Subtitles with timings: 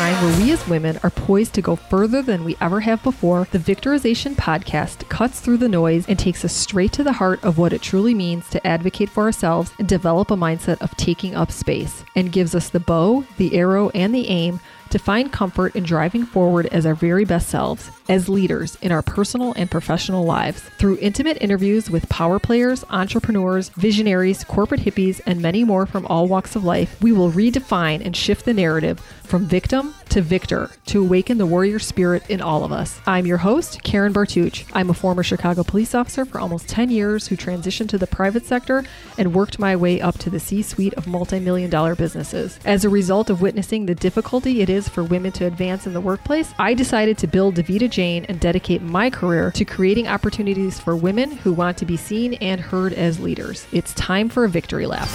[0.00, 3.46] time where we as women are poised to go further than we ever have before,
[3.50, 7.58] the Victorization podcast cuts through the noise and takes us straight to the heart of
[7.58, 11.52] what it truly means to advocate for ourselves and develop a mindset of taking up
[11.52, 14.58] space, and gives us the bow, the arrow, and the aim
[14.90, 19.02] to find comfort in driving forward as our very best selves, as leaders in our
[19.02, 20.60] personal and professional lives.
[20.78, 26.28] Through intimate interviews with power players, entrepreneurs, visionaries, corporate hippies, and many more from all
[26.28, 31.00] walks of life, we will redefine and shift the narrative from victim to victor to
[31.00, 33.00] awaken the warrior spirit in all of us.
[33.06, 34.68] I'm your host, Karen Bartuch.
[34.74, 38.44] I'm a former Chicago police officer for almost 10 years who transitioned to the private
[38.44, 38.84] sector
[39.16, 42.58] and worked my way up to the C suite of multi million dollar businesses.
[42.64, 46.00] As a result of witnessing the difficulty it is for women to advance in the
[46.00, 50.96] workplace, I decided to build Davita Jane and dedicate my career to creating opportunities for
[50.96, 53.66] women who want to be seen and heard as leaders.
[53.72, 55.08] It's time for a victory lap.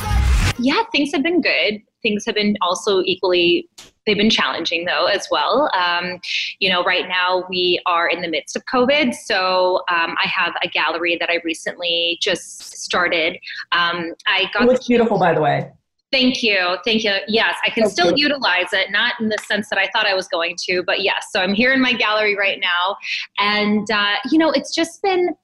[0.59, 1.81] Yeah, things have been good.
[2.01, 3.69] Things have been also equally
[4.05, 5.69] they've been challenging though as well.
[5.73, 6.19] Um,
[6.59, 10.53] you know, right now we are in the midst of COVID, so um, I have
[10.61, 13.37] a gallery that I recently just started.
[13.71, 14.63] Um, I got.
[14.63, 15.71] It looks beautiful, by the way.
[16.15, 16.77] Thank you.
[16.85, 17.13] Thank you.
[17.27, 20.29] Yes, I can still utilize it, not in the sense that I thought I was
[20.29, 21.25] going to, but yes.
[21.29, 22.95] So I'm here in my gallery right now.
[23.37, 25.35] And, uh, you know, it's just been,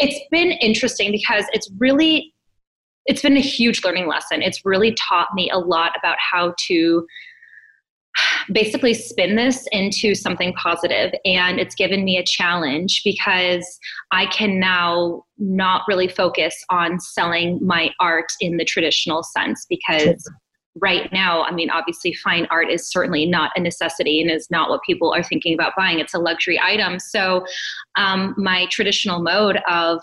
[0.00, 2.34] it's been interesting because it's really,
[3.06, 4.42] it's been a huge learning lesson.
[4.42, 7.06] It's really taught me a lot about how to
[8.52, 11.12] basically spin this into something positive.
[11.24, 13.78] And it's given me a challenge because
[14.12, 20.30] i can now not really focus on selling my art in the traditional sense because
[20.76, 24.70] right now i mean obviously fine art is certainly not a necessity and is not
[24.70, 25.98] what people are thinking about buying.
[25.98, 26.98] It's a luxury item.
[26.98, 27.44] So
[27.96, 30.00] um, my traditional mode of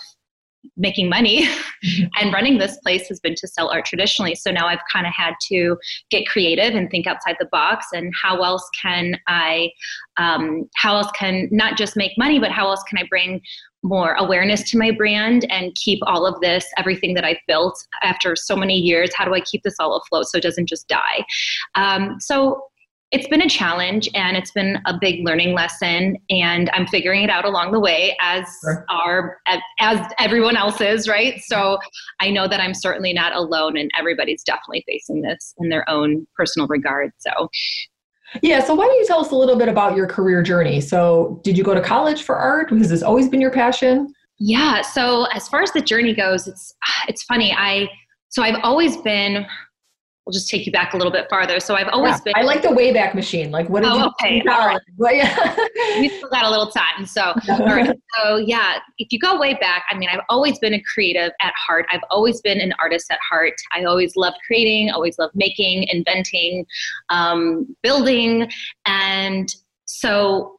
[0.76, 1.46] making money
[1.86, 2.06] mm-hmm.
[2.20, 5.14] and running this place has been to sell art traditionally so now i've kind of
[5.14, 5.78] had to
[6.10, 9.70] get creative and think outside the box and how else can i
[10.18, 13.42] um, how else can not just make money but how else can i bring
[13.84, 18.36] more awareness to my brand and keep all of this everything that i've built after
[18.36, 21.24] so many years how do i keep this all afloat so it doesn't just die
[21.76, 22.62] um, so
[23.12, 27.30] it's been a challenge and it's been a big learning lesson and i'm figuring it
[27.30, 28.46] out along the way as
[28.90, 29.38] are
[29.80, 31.42] as everyone else is right?
[31.42, 31.80] So
[32.20, 36.28] i know that i'm certainly not alone and everybody's definitely facing this in their own
[36.36, 37.50] personal regard so.
[38.42, 40.82] Yeah so why don't you tell us a little bit about your career journey?
[40.82, 42.70] So did you go to college for art?
[42.72, 44.14] Has this always been your passion?
[44.40, 46.76] Yeah so as far as the journey goes it's
[47.08, 47.88] it's funny i
[48.30, 49.46] so i've always been
[50.28, 51.58] we'll just take you back a little bit farther.
[51.62, 52.34] So I've always yeah, been.
[52.36, 53.50] I like the Wayback Machine.
[53.50, 54.06] Like, what did oh, you?
[54.08, 54.82] Okay, all right.
[56.00, 57.06] we still got a little time.
[57.06, 57.98] So, right.
[58.18, 61.54] so yeah, if you go way back, I mean, I've always been a creative at
[61.56, 61.86] heart.
[61.90, 63.54] I've always been an artist at heart.
[63.72, 64.92] I always loved creating.
[64.92, 66.66] Always loved making, inventing,
[67.08, 68.50] um, building,
[68.86, 69.48] and
[69.86, 70.57] so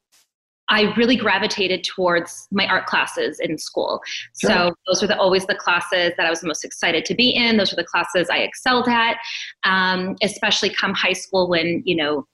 [0.68, 4.00] I really gravitated towards my art classes in school.
[4.38, 4.50] Sure.
[4.50, 7.56] So those were the, always the classes that I was most excited to be in.
[7.56, 9.16] Those were the classes I excelled at,
[9.64, 12.26] um, especially come high school when, you know,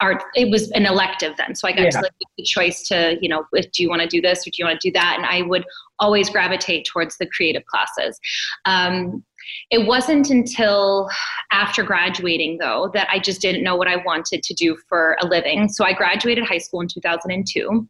[0.00, 1.54] art, it was an elective then.
[1.54, 1.90] So I got yeah.
[1.90, 4.40] to like, make the choice to, you know, if, do you want to do this
[4.46, 5.14] or do you want to do that?
[5.16, 5.64] And I would
[5.98, 8.18] always gravitate towards the creative classes.
[8.64, 9.24] Um,
[9.70, 11.08] it wasn't until
[11.50, 15.26] after graduating, though, that I just didn't know what I wanted to do for a
[15.26, 15.68] living.
[15.68, 17.88] So I graduated high school in 2002.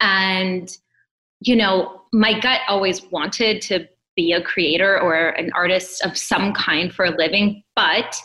[0.00, 0.76] And,
[1.40, 6.52] you know, my gut always wanted to be a creator or an artist of some
[6.52, 8.20] kind for a living, but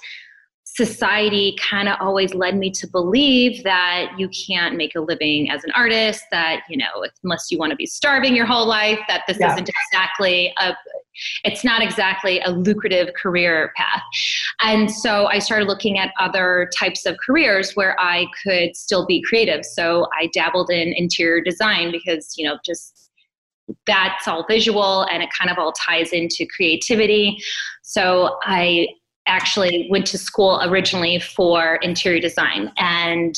[0.75, 5.63] society kind of always led me to believe that you can't make a living as
[5.63, 9.23] an artist that you know unless you want to be starving your whole life that
[9.25, 9.53] this yeah.
[9.53, 10.73] isn't exactly a
[11.43, 14.01] it's not exactly a lucrative career path.
[14.61, 19.21] And so i started looking at other types of careers where i could still be
[19.21, 19.65] creative.
[19.65, 23.11] So i dabbled in interior design because you know just
[23.87, 27.37] that's all visual and it kind of all ties into creativity.
[27.81, 28.87] So i
[29.27, 33.35] actually went to school originally for interior design and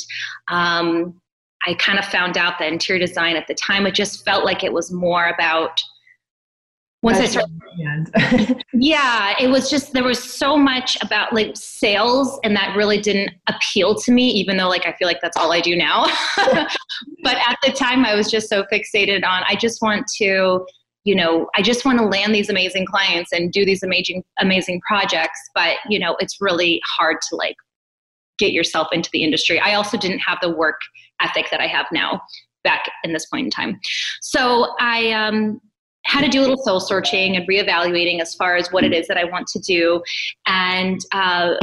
[0.50, 1.20] um,
[1.66, 4.64] i kind of found out that interior design at the time it just felt like
[4.64, 5.82] it was more about
[7.04, 12.40] once That's I started, yeah, it was just there was so much about like sales,
[12.44, 14.30] and that really didn't appeal to me.
[14.30, 16.06] Even though, like, I feel like that's all I do now.
[17.24, 20.66] but at the time, I was just so fixated on I just want to
[21.04, 24.82] you know i just want to land these amazing clients and do these amazing amazing
[24.82, 27.56] projects but you know it's really hard to like
[28.38, 30.82] get yourself into the industry i also didn't have the work
[31.22, 32.22] ethic that i have now
[32.66, 33.80] back in this point in time
[34.22, 35.62] so i um,
[36.08, 39.08] had to do a little soul searching and reevaluating as far as what it is
[39.08, 40.02] that i want to do
[40.48, 41.56] and uh,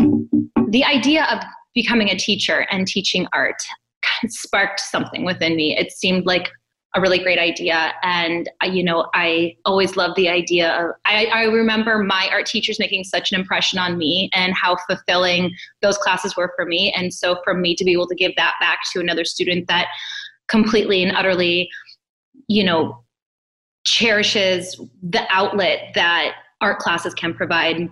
[0.68, 1.40] the idea of
[1.74, 3.60] becoming a teacher and teaching art
[4.28, 5.76] sparked something within me.
[5.76, 6.50] It seemed like
[6.96, 7.92] a really great idea.
[8.04, 12.46] And, uh, you know, I always loved the idea of, I, I, remember my art
[12.46, 15.52] teachers making such an impression on me and how fulfilling
[15.82, 16.92] those classes were for me.
[16.92, 19.88] And so for me to be able to give that back to another student that
[20.46, 21.68] completely and utterly,
[22.46, 23.03] you know,
[23.84, 27.88] cherishes the outlet that art classes can provide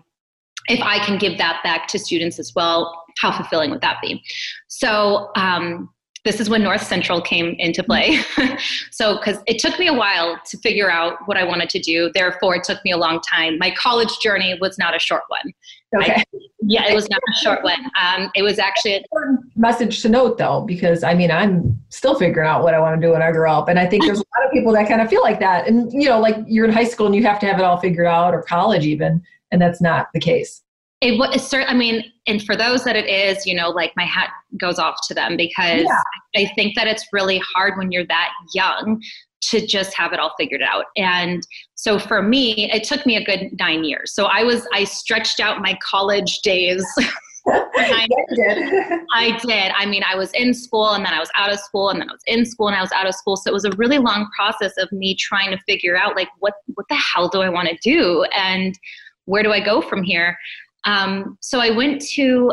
[0.68, 4.22] if I can give that back to students as well, how fulfilling would that be?
[4.68, 5.90] So, um,
[6.24, 8.20] this is when North Central came into play.
[8.90, 12.10] so, because it took me a while to figure out what I wanted to do,
[12.14, 13.58] therefore, it took me a long time.
[13.58, 15.52] My college journey was not a short one.
[15.96, 16.12] Okay.
[16.12, 16.24] I,
[16.62, 17.90] yeah, it was not a short one.
[18.00, 22.14] Um, it was actually an important message to note, though, because I mean, I'm still
[22.14, 24.18] figuring out what I want to do when I grow up, and I think there's
[24.18, 25.66] a lot of people that kind of feel like that.
[25.66, 27.78] And you know, like you're in high school and you have to have it all
[27.78, 30.62] figured out, or college even, and that's not the case
[31.02, 34.04] it was certain i mean and for those that it is you know like my
[34.04, 36.02] hat goes off to them because yeah.
[36.36, 39.02] i think that it's really hard when you're that young
[39.40, 43.24] to just have it all figured out and so for me it took me a
[43.24, 46.84] good nine years so i was i stretched out my college days
[47.48, 48.06] I,
[48.36, 49.00] did.
[49.12, 49.72] I did.
[49.76, 52.08] I mean, I was in school and then I was out of school and then
[52.08, 53.36] I was in school and I was out of school.
[53.36, 56.54] So it was a really long process of me trying to figure out like what
[56.74, 58.78] what the hell do I want to do and
[59.24, 60.36] where do I go from here?
[60.84, 62.52] Um, so I went to,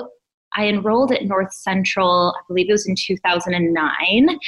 [0.56, 4.40] I enrolled at North Central, I believe it was in 2009.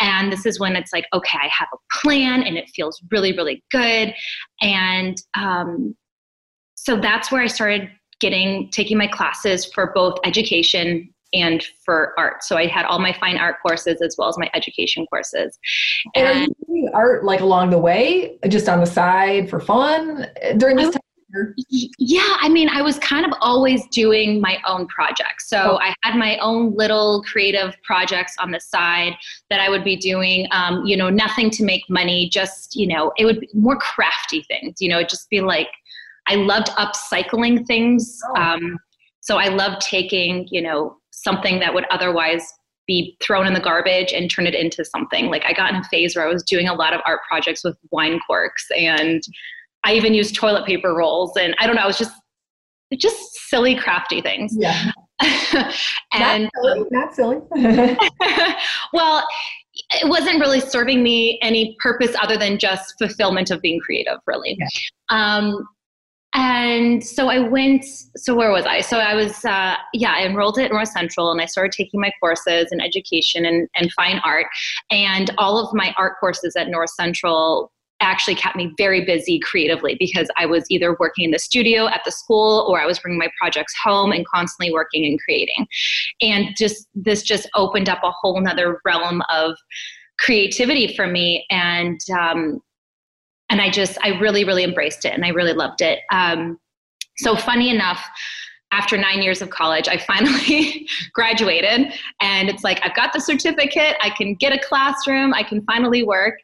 [0.00, 3.36] And this is when it's like, okay, I have a plan and it feels really,
[3.36, 4.14] really good.
[4.60, 5.94] And um,
[6.74, 7.90] so that's where I started
[8.20, 12.44] getting, taking my classes for both education and for art.
[12.44, 15.58] So I had all my fine art courses as well as my education courses.
[16.14, 19.60] And, and are you doing art like along the way, just on the side for
[19.60, 20.26] fun
[20.58, 21.00] during this time?
[21.68, 25.48] Yeah, I mean, I was kind of always doing my own projects.
[25.48, 25.78] So oh.
[25.78, 29.14] I had my own little creative projects on the side
[29.50, 33.12] that I would be doing, um, you know, nothing to make money, just, you know,
[33.16, 35.68] it would be more crafty things, you know, it'd just be like,
[36.26, 38.20] I loved upcycling things.
[38.28, 38.40] Oh.
[38.40, 38.78] Um,
[39.20, 42.46] so I loved taking, you know, something that would otherwise
[42.86, 45.26] be thrown in the garbage and turn it into something.
[45.26, 47.62] Like I got in a phase where I was doing a lot of art projects
[47.64, 49.22] with wine corks and
[49.84, 52.12] I even used toilet paper rolls and I don't know, it was just
[52.98, 54.54] just silly crafty things.
[54.56, 54.92] Yeah.
[56.12, 56.88] and not silly.
[56.90, 57.38] Not silly.
[58.92, 59.26] well,
[59.90, 64.58] it wasn't really serving me any purpose other than just fulfillment of being creative, really.
[64.58, 64.66] Yeah.
[65.08, 65.66] Um,
[66.34, 67.84] and so I went,
[68.16, 68.80] so where was I?
[68.80, 72.10] So I was, uh, yeah, I enrolled at North Central and I started taking my
[72.20, 74.46] courses in education and, and fine art.
[74.90, 77.70] And all of my art courses at North Central
[78.02, 82.02] actually kept me very busy creatively because I was either working in the studio at
[82.04, 85.66] the school or I was bringing my projects home and constantly working and creating.
[86.20, 89.56] And just this just opened up a whole nother realm of
[90.18, 91.46] creativity for me.
[91.50, 92.60] And um,
[93.48, 96.00] and I just I really really embraced it and I really loved it.
[96.10, 96.58] Um,
[97.18, 98.04] so funny enough,
[98.72, 101.92] after nine years of college, I finally graduated.
[102.20, 106.02] And it's like, I've got the certificate, I can get a classroom, I can finally
[106.02, 106.34] work.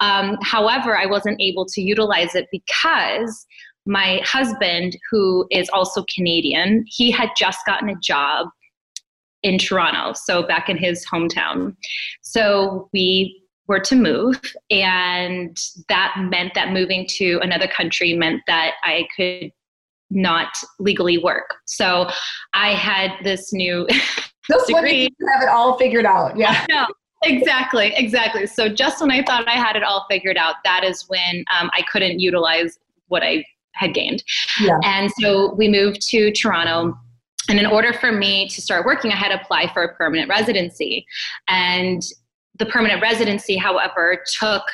[0.00, 3.46] Um, however, I wasn't able to utilize it because
[3.84, 8.46] my husband, who is also Canadian, he had just gotten a job
[9.42, 11.74] in Toronto, so back in his hometown.
[12.20, 14.40] So we were to move,
[14.70, 15.56] and
[15.88, 19.50] that meant that moving to another country meant that I could
[20.14, 21.54] not legally work.
[21.66, 22.08] So
[22.54, 23.86] I had this new
[24.50, 25.08] Just degree.
[25.34, 26.36] Have it all figured out.
[26.36, 26.66] Yeah.
[26.70, 26.86] No,
[27.22, 28.46] exactly, exactly.
[28.46, 31.70] So just when I thought I had it all figured out, that is when um,
[31.72, 34.24] I couldn't utilize what I had gained.
[34.60, 34.78] Yeah.
[34.84, 36.98] And so we moved to Toronto.
[37.48, 40.28] And in order for me to start working, I had to apply for a permanent
[40.28, 41.06] residency.
[41.48, 42.02] And
[42.58, 44.64] the permanent residency, however, took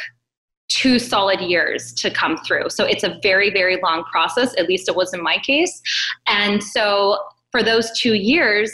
[0.69, 2.71] two solid years to come through.
[2.71, 5.81] So it's a very, very long process, at least it was in my case.
[6.27, 7.19] And so
[7.51, 8.71] for those two years,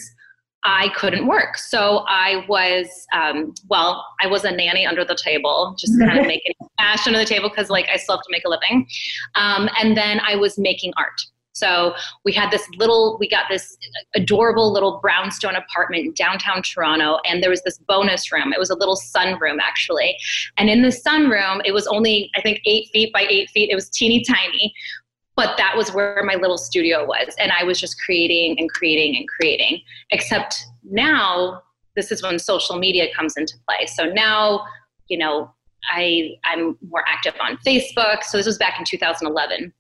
[0.65, 1.59] I couldn't work.
[1.59, 6.27] So I was, um, well, I was a nanny under the table, just kind of
[6.27, 8.87] making cash under the table because, like, I still have to make a living.
[9.35, 11.21] Um, and then I was making art.
[11.55, 11.95] So
[12.25, 13.77] we had this little, we got this
[14.15, 18.53] adorable little brownstone apartment in downtown Toronto, and there was this bonus room.
[18.53, 20.17] It was a little sunroom, actually.
[20.57, 23.71] And in the sunroom, it was only, I think, eight feet by eight feet.
[23.71, 24.75] It was teeny tiny.
[25.37, 27.35] But that was where my little studio was.
[27.41, 29.81] And I was just creating and creating and creating.
[30.11, 31.63] Except now,
[31.97, 33.87] this is when social media comes into play.
[33.87, 34.65] So now,
[35.09, 35.53] you know,
[35.93, 38.23] I, I'm more active on Facebook.
[38.23, 39.73] So this was back in 2011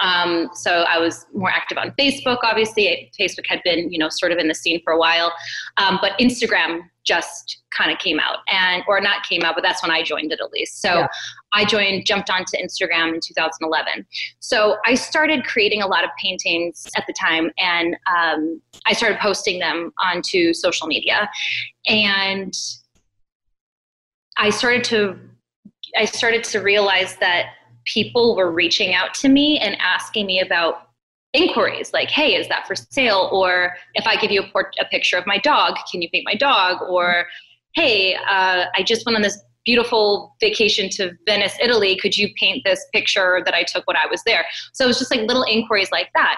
[0.00, 2.38] Um, so I was more active on Facebook.
[2.42, 5.32] Obviously, Facebook had been, you know, sort of in the scene for a while,
[5.76, 9.80] um, but Instagram just kind of came out, and or not came out, but that's
[9.80, 10.82] when I joined it at least.
[10.82, 11.06] So yeah.
[11.52, 14.04] I joined, jumped onto Instagram in 2011.
[14.40, 19.18] So I started creating a lot of paintings at the time, and um, I started
[19.20, 21.30] posting them onto social media,
[21.86, 22.52] and
[24.36, 25.18] I started to
[25.96, 27.46] I started to realize that
[27.86, 30.88] people were reaching out to me and asking me about
[31.32, 33.28] inquiries like, hey, is that for sale?
[33.32, 36.24] Or if I give you a, port- a picture of my dog, can you paint
[36.24, 36.82] my dog?
[36.88, 37.26] Or,
[37.74, 41.96] hey, uh, I just went on this beautiful vacation to Venice, Italy.
[42.00, 44.44] Could you paint this picture that I took when I was there?
[44.72, 46.36] So it was just like little inquiries like that.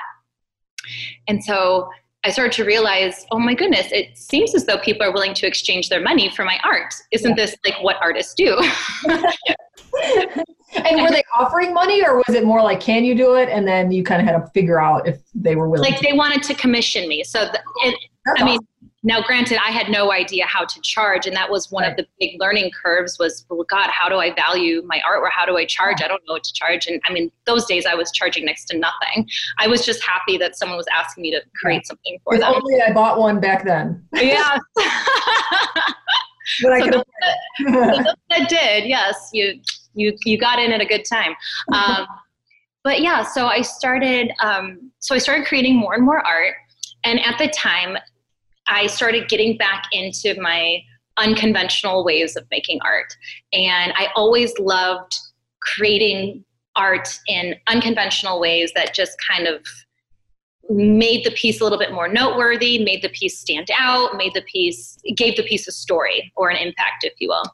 [1.29, 1.91] And so
[2.25, 5.47] I started to realize, oh my goodness, it seems as though people are willing to
[5.47, 6.95] exchange their money for my art.
[7.13, 7.47] Isn't yeah.
[7.47, 8.59] this like what artists do?
[10.85, 13.49] and were they offering money or was it more like can you do it?
[13.49, 16.13] And then you kind of had to figure out if they were willing like they
[16.13, 17.25] wanted to commission me.
[17.25, 17.95] So the, it,
[18.27, 18.47] i awesome.
[18.47, 18.59] mean
[19.05, 21.93] now granted i had no idea how to charge and that was one right.
[21.93, 25.31] of the big learning curves was well god how do i value my art or
[25.31, 26.03] how do i charge?
[26.03, 26.87] I don't know what to charge.
[26.89, 29.29] And i mean those days i was charging next to nothing.
[29.59, 32.53] I was just happy that someone was asking me to create something for if them.
[32.55, 34.05] only i bought one back then.
[34.15, 34.59] Yeah.
[36.63, 37.05] But I so
[37.59, 39.61] that, that did yes you
[39.95, 41.35] you you got in at a good time.
[41.73, 42.07] Um,
[42.85, 46.55] but yeah, so I started um, so I started creating more and more art,
[47.05, 47.97] and at the time,
[48.67, 50.79] I started getting back into my
[51.19, 53.13] unconventional ways of making art,
[53.53, 55.15] and I always loved
[55.61, 56.45] creating
[56.77, 59.67] art in unconventional ways that just kind of
[60.71, 64.43] made the piece a little bit more noteworthy, made the piece stand out, made the
[64.43, 67.45] piece gave the piece a story or an impact, if you will.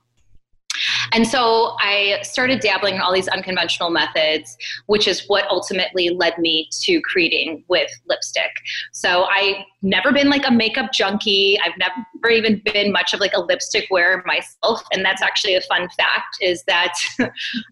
[1.12, 4.56] And so I started dabbling in all these unconventional methods,
[4.86, 8.50] which is what ultimately led me to creating with lipstick.
[8.92, 11.58] So I've never been like a makeup junkie.
[11.64, 11.94] I've never
[12.30, 14.82] even been much of like a lipstick wearer myself.
[14.92, 16.94] And that's actually a fun fact is that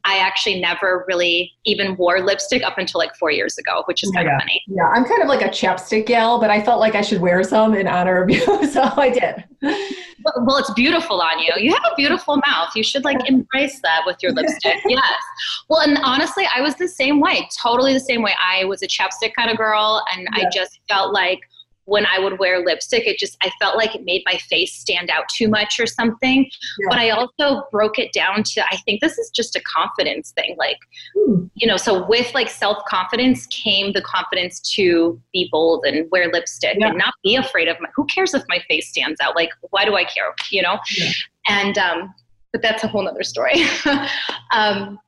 [0.04, 4.11] I actually never really even wore lipstick up until like four years ago, which is
[4.11, 4.37] kind yeah.
[4.37, 4.62] of funny.
[4.66, 7.42] Yeah, I'm kind of like a chapstick gal, but I felt like I should wear
[7.44, 8.66] some in honor of you.
[8.66, 9.44] so I did.
[9.62, 11.52] Well, it's beautiful on you.
[11.56, 12.71] You have a beautiful mouth.
[12.75, 14.78] You should like embrace that with your lipstick.
[14.87, 15.23] yes.
[15.68, 18.35] Well, and honestly, I was the same way, totally the same way.
[18.40, 20.28] I was a chapstick kind of girl, and.
[20.32, 21.40] I just felt like
[21.84, 25.10] when I would wear lipstick, it just, I felt like it made my face stand
[25.10, 26.44] out too much or something.
[26.44, 26.86] Yeah.
[26.88, 30.54] But I also broke it down to, I think this is just a confidence thing.
[30.58, 30.78] Like,
[31.14, 31.46] hmm.
[31.54, 36.30] you know, so with like self confidence came the confidence to be bold and wear
[36.30, 36.88] lipstick yeah.
[36.88, 39.34] and not be afraid of my, who cares if my face stands out?
[39.34, 40.32] Like, why do I care?
[40.50, 40.78] You know?
[40.96, 41.10] Yeah.
[41.48, 42.14] And, um,
[42.52, 43.64] but that's a whole nother story.
[44.52, 44.98] um,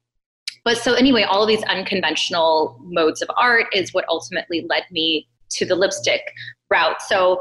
[0.64, 5.28] but so anyway, all of these unconventional modes of art is what ultimately led me
[5.50, 6.22] to the lipstick
[6.70, 7.00] route.
[7.02, 7.40] So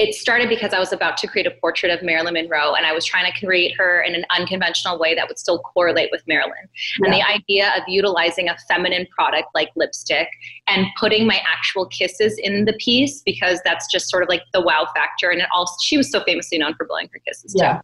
[0.00, 2.92] it started because I was about to create a portrait of Marilyn Monroe and I
[2.92, 6.52] was trying to create her in an unconventional way that would still correlate with Marilyn.
[6.98, 7.04] Yeah.
[7.04, 10.28] And the idea of utilizing a feminine product like lipstick
[10.66, 14.62] and putting my actual kisses in the piece because that's just sort of like the
[14.62, 15.28] wow factor.
[15.28, 17.74] And it also, she was so famously known for blowing her kisses yeah.
[17.74, 17.80] too.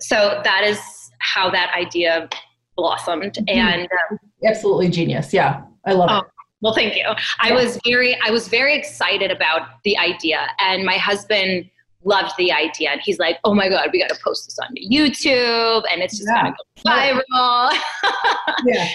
[0.00, 0.80] So that is
[1.20, 2.30] how that idea
[2.76, 3.34] blossomed.
[3.34, 3.58] Mm-hmm.
[3.58, 5.34] And um, absolutely genius.
[5.34, 5.64] Yeah.
[5.86, 6.24] I love oh, it.
[6.60, 7.04] Well, thank you.
[7.40, 11.70] I was very, I was very excited about the idea, and my husband
[12.04, 14.74] loved the idea, and he's like, "Oh my god, we got to post this on
[14.74, 16.42] YouTube, and it's just yeah.
[16.42, 17.78] gonna go viral."
[18.66, 18.88] yeah.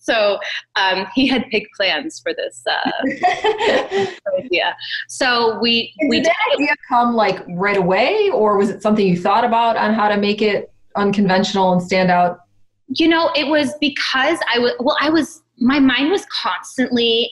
[0.00, 0.38] So
[0.76, 4.06] um, he had big plans for this uh,
[4.38, 4.76] idea.
[5.08, 9.06] So we and we did that idea come like right away, or was it something
[9.06, 12.40] you thought about on how to make it unconventional and stand out?
[12.88, 17.30] You know, it was because I was well, I was my mind was constantly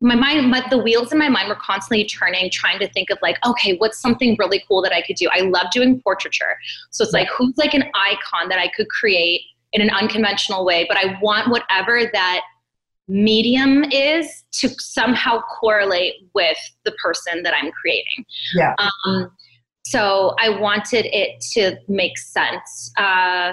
[0.00, 3.18] my mind but the wheels in my mind were constantly turning trying to think of
[3.22, 5.28] like okay what's something really cool that i could do?
[5.32, 6.56] I love doing portraiture.
[6.90, 9.40] So it's like who's like an icon that i could create
[9.72, 10.84] in an unconventional way?
[10.88, 12.42] But i want whatever that
[13.08, 18.24] medium is to somehow correlate with the person that i'm creating.
[18.54, 18.74] Yeah.
[18.78, 19.30] Um,
[19.84, 22.92] so i wanted it to make sense.
[22.98, 23.52] Uh,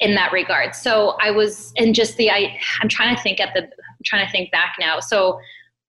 [0.00, 0.74] in that regard.
[0.74, 4.26] So I was, and just the, I, I'm trying to think at the, I'm trying
[4.26, 5.00] to think back now.
[5.00, 5.38] So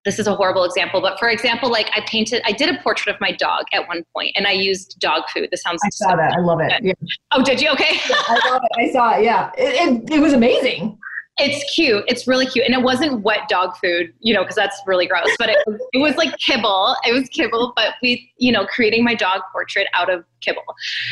[0.06, 3.14] this is a horrible example, but for example, like I painted, I did a portrait
[3.14, 5.50] of my dog at one point, and I used dog food.
[5.52, 5.82] This sounds.
[5.84, 6.34] I saw so that.
[6.34, 6.72] I love it.
[6.84, 6.94] Yeah.
[7.32, 7.70] Oh, did you?
[7.72, 8.00] Okay.
[8.08, 8.88] yeah, I love it.
[8.88, 9.24] I saw it.
[9.24, 11.00] Yeah, it, it, it was amazing.
[11.38, 12.04] It's cute.
[12.08, 12.66] It's really cute.
[12.66, 15.28] And it wasn't wet dog food, you know, because that's really gross.
[15.38, 15.58] But it,
[15.92, 16.96] it was like kibble.
[17.06, 20.64] It was kibble, but we, you know, creating my dog portrait out of kibble.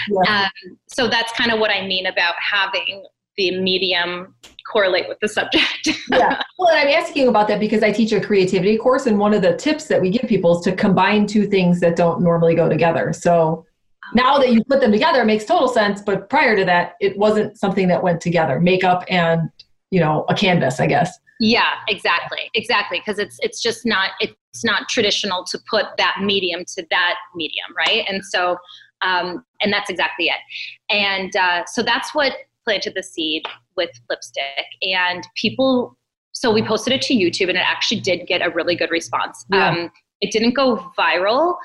[0.10, 0.46] Yeah.
[0.46, 3.04] Um, so that's kind of what I mean about having
[3.36, 4.36] the medium
[4.72, 5.88] correlate with the subject.
[6.10, 6.42] yeah.
[6.58, 9.58] Well, I'm asking about that because I teach a creativity course, and one of the
[9.58, 13.12] tips that we give people is to combine two things that don't normally go together.
[13.12, 13.66] So
[14.14, 16.02] now that you put them together, it makes total sense.
[16.02, 18.60] But prior to that, it wasn't something that went together.
[18.60, 19.50] Makeup and
[19.94, 21.20] you know a canvas, I guess.
[21.40, 23.00] Yeah, exactly, exactly.
[23.00, 27.68] Because it's it's just not it's not traditional to put that medium to that medium,
[27.78, 28.04] right?
[28.10, 28.58] And so,
[29.02, 30.42] um, and that's exactly it.
[30.90, 32.34] And uh, so that's what
[32.66, 33.44] planted the seed
[33.78, 35.96] with lipstick, and people.
[36.32, 39.46] So we posted it to YouTube, and it actually did get a really good response.
[39.52, 39.70] Yeah.
[39.70, 41.58] Um, it didn't go viral,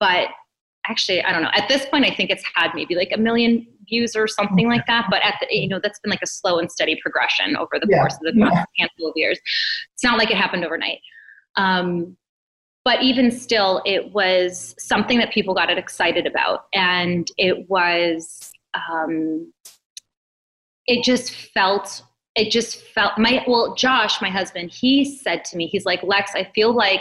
[0.00, 0.30] but
[0.88, 3.66] actually i don't know at this point i think it's had maybe like a million
[3.88, 6.58] views or something like that but at the you know that's been like a slow
[6.58, 7.98] and steady progression over the yeah.
[7.98, 8.64] course of the yeah.
[8.78, 9.38] handful of years
[9.94, 10.98] it's not like it happened overnight
[11.56, 12.16] um,
[12.84, 19.52] but even still it was something that people got excited about and it was um,
[20.86, 22.02] it just felt
[22.34, 26.32] it just felt my well josh my husband he said to me he's like lex
[26.34, 27.00] i feel like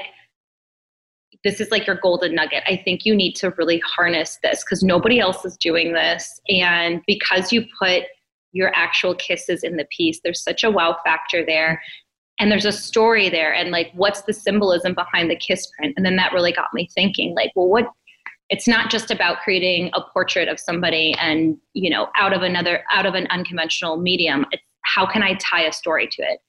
[1.45, 2.63] this is like your golden nugget.
[2.67, 6.41] I think you need to really harness this because nobody else is doing this.
[6.49, 8.03] And because you put
[8.51, 11.81] your actual kisses in the piece, there's such a wow factor there.
[12.39, 13.53] And there's a story there.
[13.53, 15.93] And like, what's the symbolism behind the kiss print?
[15.95, 17.85] And then that really got me thinking, like, well, what?
[18.49, 22.83] It's not just about creating a portrait of somebody and, you know, out of another,
[22.91, 24.45] out of an unconventional medium.
[24.51, 26.39] It's how can I tie a story to it?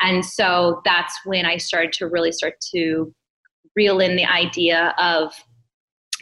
[0.00, 3.14] And so that's when I started to really start to
[3.76, 5.32] reel in the idea of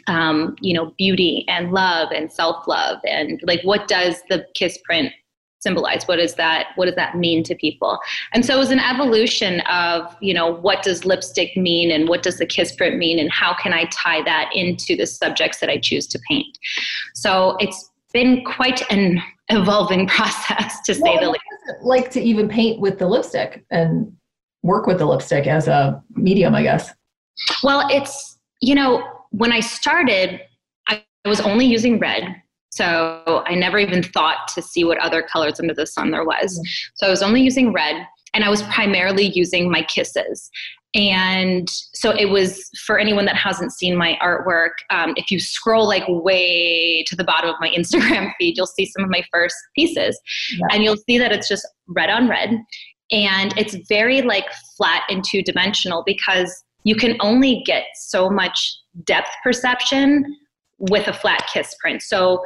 [0.07, 5.13] um, you know beauty and love and self-love and like what does the kiss print
[5.61, 6.05] symbolize?
[6.05, 7.99] What is that what does that mean to people?
[8.33, 12.23] And so it was an evolution of you know what does lipstick mean and what
[12.23, 15.69] does the kiss print mean and how can i tie that into the subjects that
[15.69, 16.57] i choose to paint?
[17.13, 22.49] So it's been quite an evolving process to say well, the least like to even
[22.49, 24.11] paint with the lipstick and
[24.63, 26.91] work with the lipstick as a medium i guess
[27.63, 30.41] well, it's, you know, when I started,
[30.87, 32.35] I was only using red.
[32.71, 36.53] So I never even thought to see what other colors under the sun there was.
[36.53, 36.91] Mm-hmm.
[36.95, 40.49] So I was only using red and I was primarily using my kisses.
[40.93, 44.71] And so it was for anyone that hasn't seen my artwork.
[44.89, 48.85] Um, if you scroll like way to the bottom of my Instagram feed, you'll see
[48.85, 50.19] some of my first pieces,
[50.57, 50.67] yeah.
[50.71, 52.49] and you'll see that it's just red on red,
[53.11, 58.77] and it's very like flat and two dimensional because you can only get so much
[59.05, 60.37] depth perception
[60.79, 62.01] with a flat kiss print.
[62.01, 62.41] So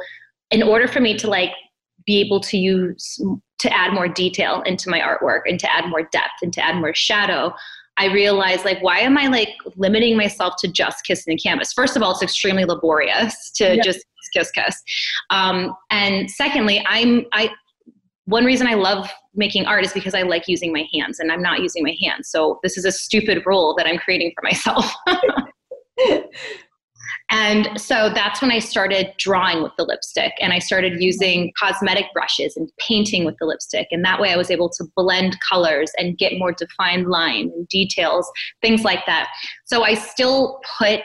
[0.50, 1.52] in order for me to like
[2.06, 3.20] be able to use
[3.58, 6.76] to add more detail into my artwork and to add more depth and to add
[6.76, 7.54] more shadow,
[7.96, 11.72] I realized like why am I like limiting myself to just kissing the canvas?
[11.72, 13.82] First of all, it's extremely laborious to yeah.
[13.82, 14.82] just kiss kiss.
[15.30, 17.50] Um, and secondly, I'm I
[18.26, 21.42] one reason I love making art is because I like using my hands and I'm
[21.42, 22.28] not using my hands.
[22.28, 24.92] So this is a stupid rule that I'm creating for myself.
[27.30, 32.06] and so that's when I started drawing with the lipstick and I started using cosmetic
[32.12, 33.86] brushes and painting with the lipstick.
[33.92, 37.68] And that way I was able to blend colors and get more defined line and
[37.68, 38.28] details,
[38.60, 39.28] things like that.
[39.66, 41.02] So I still put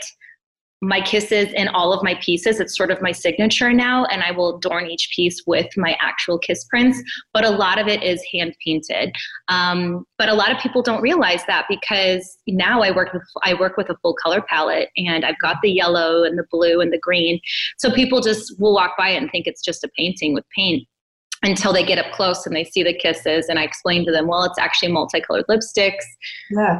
[0.82, 2.60] my kisses in all of my pieces.
[2.60, 6.40] It's sort of my signature now, and I will adorn each piece with my actual
[6.40, 7.02] kiss prints.
[7.34, 9.14] But a lot of it is hand painted.
[9.48, 13.54] Um, but a lot of people don't realize that because now I work with I
[13.54, 16.92] work with a full color palette, and I've got the yellow and the blue and
[16.92, 17.40] the green.
[17.78, 20.88] So people just will walk by it and think it's just a painting with paint
[21.44, 24.28] until they get up close and they see the kisses and i explain to them
[24.28, 26.06] well it's actually multicolored lipsticks
[26.52, 26.78] yeah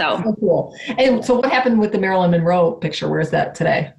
[0.00, 0.76] so, so cool.
[0.98, 3.08] And so, what happened with the Marilyn Monroe picture?
[3.08, 3.92] Where is that today?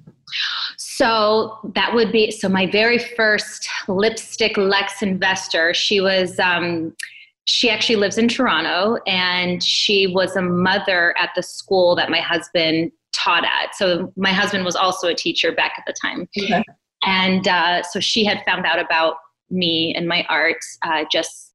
[0.76, 2.48] So that would be so.
[2.48, 5.74] My very first lipstick Lex investor.
[5.74, 6.38] She was.
[6.38, 6.94] Um,
[7.44, 12.20] she actually lives in Toronto, and she was a mother at the school that my
[12.20, 13.74] husband taught at.
[13.74, 16.62] So my husband was also a teacher back at the time, okay.
[17.04, 19.16] and uh, so she had found out about
[19.50, 21.51] me and my art uh, just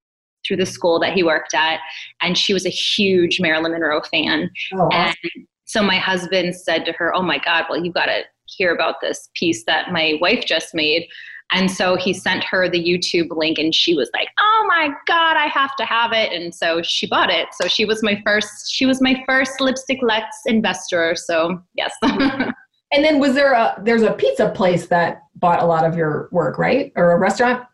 [0.47, 1.79] through the school that he worked at,
[2.21, 4.49] and she was a huge Marilyn Monroe fan.
[4.73, 5.15] Oh, awesome.
[5.35, 8.73] And so my husband said to her, "Oh my God, well you've got to hear
[8.73, 11.07] about this piece that my wife just made."
[11.53, 15.37] And so he sent her the YouTube link, and she was like, "Oh my God,
[15.37, 17.49] I have to have it!" And so she bought it.
[17.53, 18.73] So she was my first.
[18.73, 21.15] She was my first lipstick Lex investor.
[21.15, 21.93] So yes.
[22.03, 22.53] and
[22.91, 26.57] then was there a there's a pizza place that bought a lot of your work,
[26.57, 27.65] right, or a restaurant?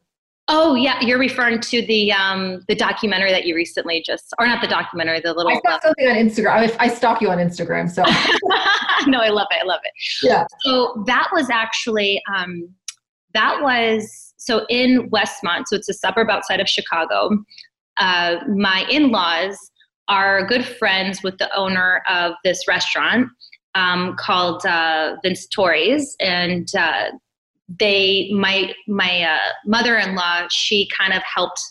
[0.49, 4.61] Oh yeah, you're referring to the um, the documentary that you recently just, or not
[4.61, 5.51] the documentary, the little.
[5.51, 6.49] I saw something on Instagram.
[6.49, 8.03] I, I stalk you on Instagram, so.
[9.09, 9.61] no, I love it.
[9.61, 9.91] I love it.
[10.21, 10.45] Yeah.
[10.65, 12.67] So that was actually um,
[13.33, 17.29] that was so in Westmont, so it's a suburb outside of Chicago.
[17.97, 19.57] Uh, my in-laws
[20.09, 23.29] are good friends with the owner of this restaurant
[23.75, 27.11] um, called uh, Vince Torres, and uh,
[27.67, 31.61] they my my uh, mother-in-law she kind of helped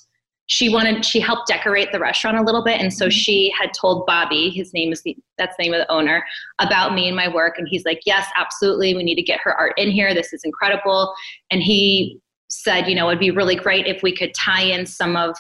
[0.47, 2.81] she wanted she helped decorate the restaurant a little bit.
[2.81, 3.11] And so mm-hmm.
[3.11, 6.25] she had told bobby his name is the that's the name of the owner
[6.59, 7.59] about me and my work.
[7.59, 8.95] And he's like yes absolutely.
[8.95, 10.15] We need to get her art in here.
[10.15, 11.15] This is incredible.
[11.51, 15.17] And he said you know it'd be really great if we could tie in some
[15.17, 15.37] of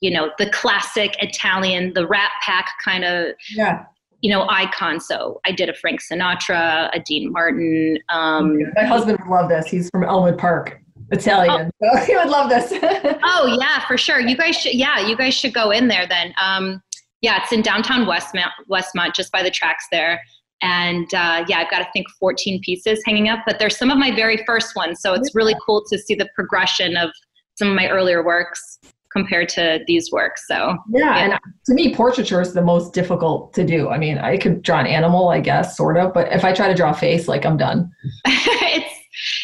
[0.00, 3.84] you know the classic italian the rat pack kind of yeah
[4.22, 5.00] you know, icon.
[5.00, 7.98] So I did a Frank Sinatra, a Dean Martin.
[8.08, 9.66] Um, My husband would love this.
[9.66, 11.70] He's from Elmwood Park, Italian.
[11.82, 11.96] Oh.
[11.96, 12.72] So he would love this.
[13.22, 14.20] oh yeah, for sure.
[14.20, 14.74] You guys should.
[14.74, 16.34] Yeah, you guys should go in there then.
[16.40, 16.82] Um,
[17.20, 20.20] yeah, it's in downtown Westmont, Westmont, just by the tracks there.
[20.62, 23.98] And uh, yeah, I've got I think 14 pieces hanging up, but there's some of
[23.98, 25.00] my very first ones.
[25.00, 27.10] So it's really cool to see the progression of
[27.56, 28.78] some of my earlier works
[29.16, 30.44] compared to these works.
[30.46, 33.88] So yeah, yeah, and to me, portraiture is the most difficult to do.
[33.88, 36.68] I mean, I could draw an animal, I guess, sort of, but if I try
[36.68, 37.90] to draw a face, like I'm done.
[38.26, 38.94] it's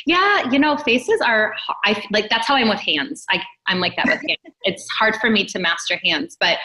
[0.06, 1.54] yeah, you know, faces are
[1.84, 3.24] I like that's how I'm with hands.
[3.30, 4.38] I I'm like that with hands.
[4.64, 6.58] It's hard for me to master hands, but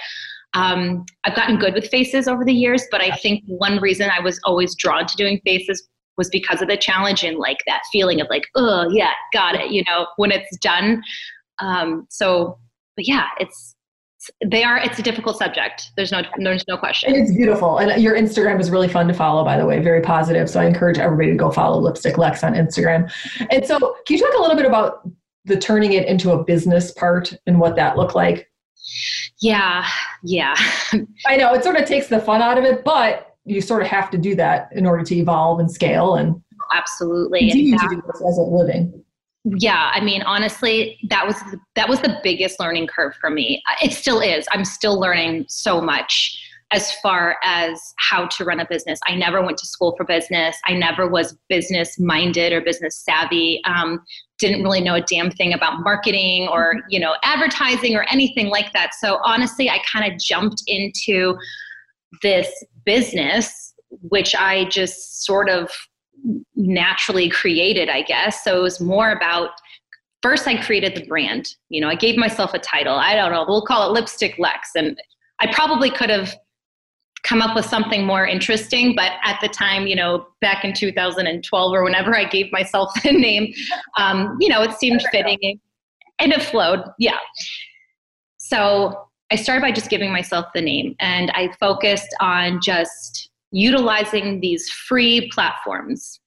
[0.54, 2.84] um, I've gotten good with faces over the years.
[2.92, 6.68] But I think one reason I was always drawn to doing faces was because of
[6.68, 9.72] the challenge and like that feeling of like, oh yeah, got it.
[9.72, 11.02] You know, when it's done.
[11.60, 12.60] Um, so
[12.98, 13.76] but yeah, it's
[14.46, 15.92] they are it's a difficult subject.
[15.96, 17.16] There's no there's no question.
[17.16, 17.78] It's beautiful.
[17.78, 19.80] And your instagram is really fun to follow by the way.
[19.80, 20.50] Very positive.
[20.50, 23.10] So i encourage everybody to go follow lipstick lex on instagram.
[23.52, 25.08] And so can you talk a little bit about
[25.46, 28.50] the turning it into a business part and what that looked like?
[29.40, 29.88] Yeah
[30.24, 30.56] yeah.
[31.28, 33.88] I know it sort of takes the fun out of it but you sort of
[33.88, 36.42] have to do that in order to evolve and scale and
[36.74, 37.40] absolutely.
[37.42, 39.06] continue to do this as a living
[39.58, 43.62] yeah i mean honestly that was the, that was the biggest learning curve for me.
[43.82, 44.46] It still is.
[44.52, 49.00] I'm still learning so much as far as how to run a business.
[49.06, 50.58] I never went to school for business.
[50.66, 53.62] I never was business minded or business savvy.
[53.64, 54.04] Um,
[54.38, 56.88] didn't really know a damn thing about marketing or mm-hmm.
[56.90, 58.94] you know advertising or anything like that.
[58.96, 61.38] So honestly i kind of jumped into
[62.22, 62.48] this
[62.86, 65.70] business which i just sort of
[66.56, 68.44] naturally created, I guess.
[68.44, 69.52] So it was more about
[70.22, 71.56] first I created the brand.
[71.70, 72.96] You know, I gave myself a title.
[72.96, 74.72] I don't know, we'll call it Lipstick Lex.
[74.76, 75.00] And
[75.40, 76.36] I probably could have
[77.24, 81.74] come up with something more interesting, but at the time, you know, back in 2012
[81.74, 83.54] or whenever I gave myself the name,
[83.98, 85.60] um, you know, it seemed fitting
[86.20, 86.84] and it flowed.
[86.98, 87.20] Yeah.
[88.38, 94.40] So I started by just giving myself the name and I focused on just utilizing
[94.40, 96.20] these free platforms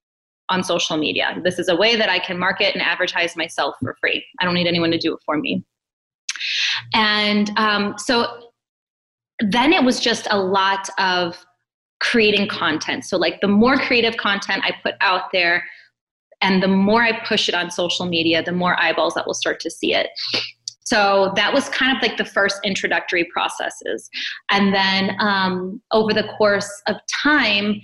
[0.49, 1.41] on social media.
[1.45, 4.25] This is a way that I can market and advertise myself for free.
[4.41, 5.65] I don't need anyone to do it for me.
[6.95, 8.51] And um, so
[9.41, 11.45] then it was just a lot of
[12.01, 13.05] creating content.
[13.05, 15.65] So, like, the more creative content I put out there,
[16.41, 19.61] and the more I push it on social media, the more eyeballs that will start
[19.61, 20.09] to see it.
[20.91, 24.11] So that was kind of like the first introductory processes.
[24.51, 27.81] And then um, over the course of time,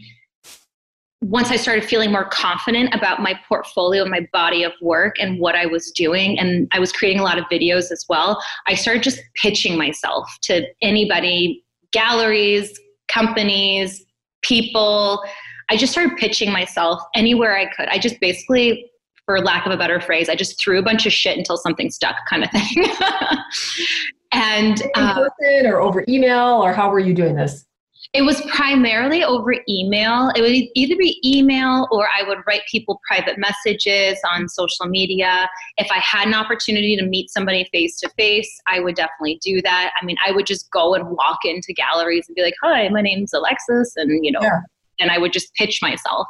[1.22, 5.38] once I started feeling more confident about my portfolio, and my body of work, and
[5.38, 8.74] what I was doing, and I was creating a lot of videos as well, I
[8.74, 14.04] started just pitching myself to anybody, galleries, companies,
[14.42, 15.22] people.
[15.70, 17.88] I just started pitching myself anywhere I could.
[17.88, 18.90] I just basically
[19.26, 21.90] for lack of a better phrase, I just threw a bunch of shit until something
[21.90, 22.86] stuck, kind of thing.
[24.32, 27.66] and in uh, person or over email, or how were you doing this?
[28.12, 30.30] It was primarily over email.
[30.36, 35.50] It would either be email or I would write people private messages on social media.
[35.76, 39.60] If I had an opportunity to meet somebody face to face, I would definitely do
[39.62, 39.92] that.
[40.00, 43.02] I mean, I would just go and walk into galleries and be like, "Hi, my
[43.02, 44.60] name's Alexis," and you know, yeah.
[45.00, 46.28] and I would just pitch myself.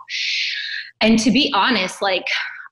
[1.03, 2.27] And to be honest, like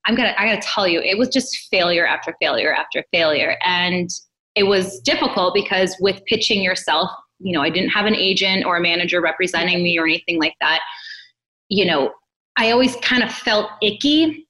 [0.06, 3.56] I'm gonna I gotta tell you, it was just failure after failure after failure.
[3.64, 4.10] And
[4.54, 8.76] it was difficult because with pitching yourself, you know, I didn't have an agent or
[8.76, 10.80] a manager representing me or anything like that.
[11.68, 12.12] You know,
[12.56, 14.46] I always kind of felt icky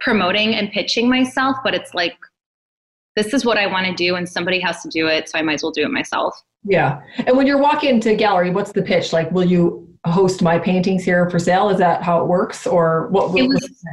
[0.00, 2.16] promoting and pitching myself, but it's like
[3.16, 5.42] this is what I want to do and somebody has to do it, so I
[5.42, 6.40] might as well do it myself.
[6.64, 7.00] Yeah.
[7.26, 9.12] And when you're walking into gallery, what's the pitch?
[9.12, 11.68] Like, will you host my paintings here for sale?
[11.68, 12.66] Is that how it works?
[12.66, 13.84] Or what, what was,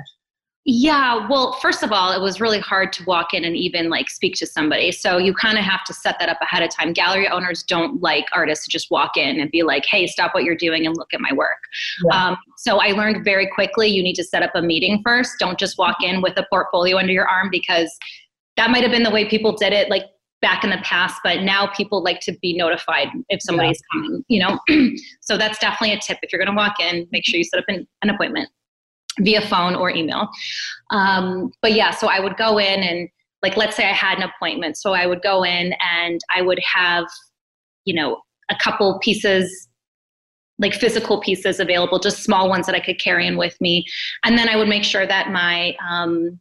[0.65, 4.09] yeah, well, first of all, it was really hard to walk in and even like
[4.09, 4.91] speak to somebody.
[4.91, 6.91] So you kind of have to set that up ahead of time.
[6.91, 10.43] Gallery owners don't like artists to just walk in and be like, hey, stop what
[10.43, 11.57] you're doing and look at my work.
[12.05, 12.27] Yeah.
[12.27, 15.39] Um, so I learned very quickly you need to set up a meeting first.
[15.39, 17.97] Don't just walk in with a portfolio under your arm because
[18.57, 20.03] that might have been the way people did it like
[20.41, 24.01] back in the past, but now people like to be notified if somebody's yeah.
[24.01, 24.59] coming, you know?
[25.21, 26.19] so that's definitely a tip.
[26.21, 28.49] If you're going to walk in, make sure you set up an, an appointment
[29.19, 30.29] via phone or email.
[30.91, 33.09] Um, but yeah, so I would go in and
[33.41, 34.77] like, let's say I had an appointment.
[34.77, 37.05] So I would go in and I would have,
[37.85, 39.67] you know, a couple pieces
[40.59, 43.85] like physical pieces available, just small ones that I could carry in with me.
[44.23, 46.39] And then I would make sure that my um,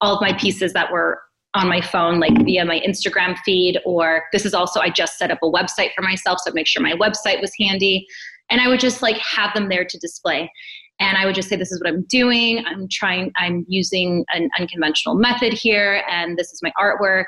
[0.00, 1.20] all of my pieces that were
[1.54, 5.30] on my phone, like via my Instagram feed, or this is also, I just set
[5.30, 8.06] up a website for myself, so make sure my website was handy.
[8.50, 10.52] And I would just like have them there to display.
[11.00, 12.64] And I would just say, this is what I'm doing.
[12.66, 17.26] I'm trying, I'm using an unconventional method here, and this is my artwork.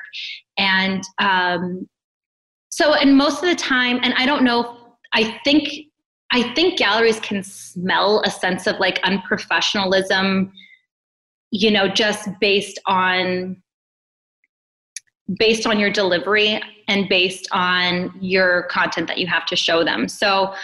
[0.58, 1.88] And um,
[2.70, 4.76] so, and most of the time, and I don't know,
[5.12, 5.68] I think,
[6.32, 10.50] I think galleries can smell a sense of like unprofessionalism,
[11.50, 13.62] you know, just based on
[15.38, 20.08] based on your delivery and based on your content that you have to show them.
[20.08, 20.54] So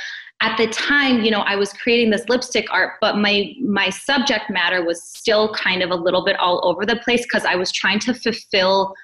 [0.41, 4.51] at the time, you know, I was creating this lipstick art, but my my subject
[4.51, 7.73] matter was still kind of a little bit all over the place because I was
[7.73, 8.95] trying to fulfill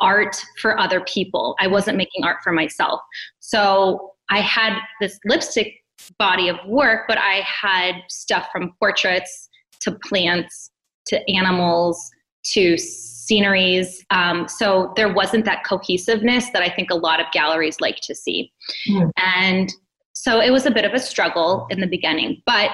[0.00, 1.56] art for other people.
[1.60, 3.00] I wasn't making art for myself.
[3.38, 5.74] So I had this lipstick
[6.18, 9.48] body of work, but I had stuff from portraits
[9.80, 10.70] to plants
[11.06, 12.10] to animals
[12.42, 14.04] to sceneries.
[14.10, 18.14] Um, so there wasn't that cohesiveness that I think a lot of galleries like to
[18.14, 18.50] see.
[18.88, 19.10] Mm.
[19.16, 19.72] And
[20.20, 22.72] so it was a bit of a struggle in the beginning, but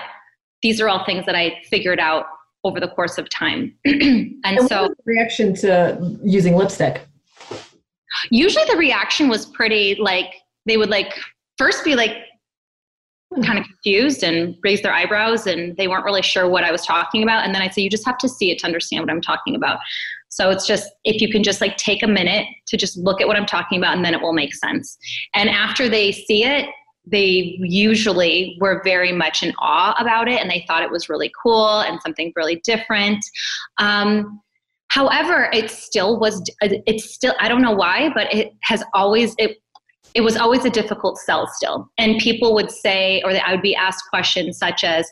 [0.63, 2.27] these are all things that I figured out
[2.65, 3.73] over the course of time.
[3.85, 7.07] and, and so reaction to using lipstick.
[8.33, 11.15] Usually the reaction was pretty like they would like
[11.57, 12.17] first be like
[13.33, 13.43] hmm.
[13.43, 16.85] kind of confused and raise their eyebrows and they weren't really sure what I was
[16.85, 17.45] talking about.
[17.45, 19.55] And then I'd say, you just have to see it to understand what I'm talking
[19.55, 19.79] about.
[20.31, 23.29] So it's just, if you can just like take a minute to just look at
[23.29, 24.99] what I'm talking about and then it will make sense.
[25.33, 26.69] And after they see it,
[27.07, 31.31] they usually were very much in awe about it and they thought it was really
[31.41, 33.25] cool and something really different.
[33.79, 34.41] Um,
[34.89, 39.59] however, it still was, it's still, I don't know why, but it has always, it
[40.15, 41.91] it was always a difficult sell still.
[41.99, 45.07] And people would say, or I would be asked questions such as,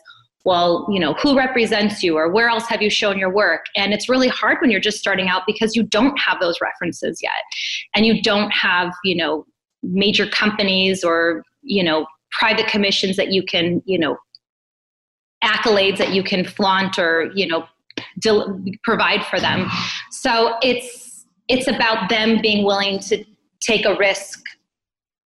[0.45, 3.65] well, you know, who represents you or where else have you shown your work?
[3.75, 7.19] And it's really hard when you're just starting out because you don't have those references
[7.21, 7.43] yet.
[7.95, 9.45] And you don't have, you know,
[9.83, 14.17] major companies or, you know, private commissions that you can, you know,
[15.43, 17.65] accolades that you can flaunt or, you know,
[18.19, 19.69] del- provide for them.
[20.11, 23.23] So it's it's about them being willing to
[23.61, 24.41] take a risk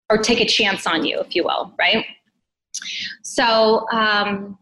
[0.09, 2.05] or take a chance on you, if you will, right?
[3.23, 4.57] So, um,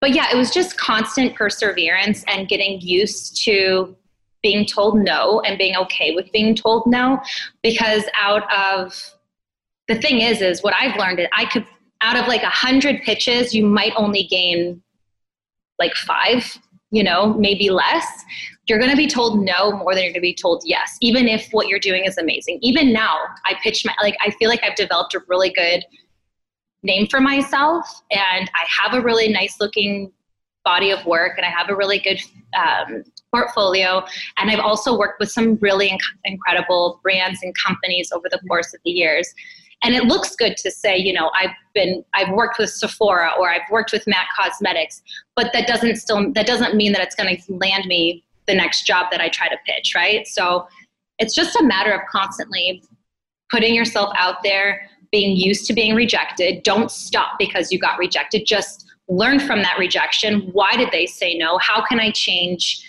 [0.00, 3.96] but yeah, it was just constant perseverance and getting used to
[4.42, 7.18] being told no and being okay with being told no
[7.62, 9.14] because out of
[9.88, 11.66] the thing is is what i've learned is i could
[12.00, 14.82] out of like a hundred pitches you might only gain
[15.78, 16.58] like five
[16.90, 18.24] you know maybe less
[18.66, 21.28] you're going to be told no more than you're going to be told yes, even
[21.28, 22.58] if what you're doing is amazing.
[22.62, 25.84] Even now, I pitch my, like, I feel like I've developed a really good
[26.82, 30.12] name for myself and I have a really nice looking
[30.64, 32.20] body of work and I have a really good
[32.56, 34.02] um, portfolio.
[34.38, 38.72] And I've also worked with some really inc- incredible brands and companies over the course
[38.72, 39.28] of the years.
[39.84, 43.50] And it looks good to say, you know, I've been, I've worked with Sephora or
[43.50, 45.02] I've worked with MAC Cosmetics,
[45.36, 48.86] but that doesn't still, that doesn't mean that it's going to land me the next
[48.86, 50.26] job that I try to pitch, right?
[50.26, 50.66] So
[51.18, 52.82] it's just a matter of constantly
[53.50, 56.62] putting yourself out there, being used to being rejected.
[56.62, 58.46] Don't stop because you got rejected.
[58.46, 60.48] Just learn from that rejection.
[60.52, 61.58] Why did they say no?
[61.58, 62.82] How can I change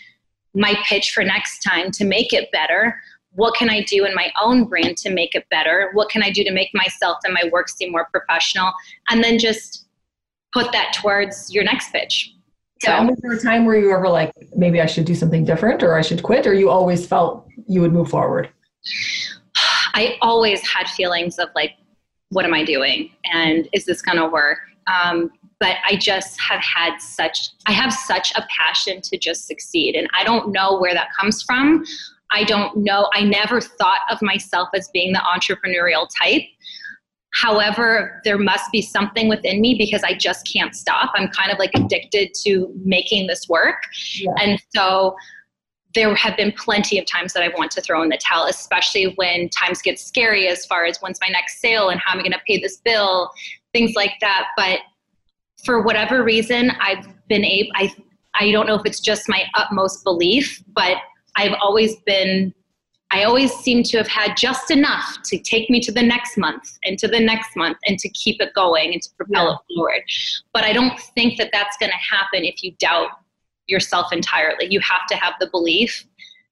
[0.54, 3.02] my pitch for next time to make it better?
[3.36, 5.90] What can I do in my own brand to make it better?
[5.94, 8.72] What can I do to make myself and my work seem more professional?
[9.10, 9.88] And then just
[10.54, 12.32] put that towards your next pitch.
[12.82, 15.82] So, was there a time where you ever like, maybe I should do something different
[15.82, 18.50] or I should quit, or you always felt you would move forward?
[19.94, 21.72] I always had feelings of like,
[22.30, 23.12] what am I doing?
[23.32, 24.60] And is this going to work?
[24.88, 29.96] Um, but I just have had such, I have such a passion to just succeed.
[29.96, 31.86] And I don't know where that comes from.
[32.36, 33.10] I don't know.
[33.14, 36.42] I never thought of myself as being the entrepreneurial type.
[37.34, 41.12] However, there must be something within me because I just can't stop.
[41.16, 43.78] I'm kind of like addicted to making this work.
[44.20, 44.32] Yeah.
[44.42, 45.16] And so
[45.94, 49.14] there have been plenty of times that I want to throw in the towel, especially
[49.16, 52.24] when times get scary as far as when's my next sale and how am I
[52.24, 53.32] going to pay this bill,
[53.74, 54.48] things like that.
[54.58, 54.80] But
[55.64, 57.94] for whatever reason, I've been able, I,
[58.34, 60.98] I don't know if it's just my utmost belief, but
[61.36, 62.54] I've always been
[63.12, 66.78] I always seem to have had just enough to take me to the next month
[66.84, 69.54] and to the next month and to keep it going and to propel Yeah.
[69.54, 70.02] it forward.
[70.54, 73.10] But I don't think that that's going to happen if you doubt
[73.68, 74.68] yourself entirely.
[74.72, 76.06] You have to have the belief,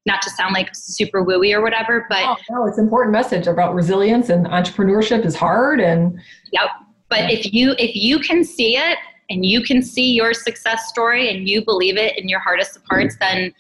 [0.06, 3.48] not to sound like super wooey or whatever, but Oh, no, it's an important message
[3.48, 6.20] about resilience and entrepreneurship is hard and
[6.52, 6.70] Yep.
[7.10, 8.98] But if you if you can see it
[9.32, 12.84] and you can see your success story and you believe it in your hardest of
[12.90, 13.54] hearts, then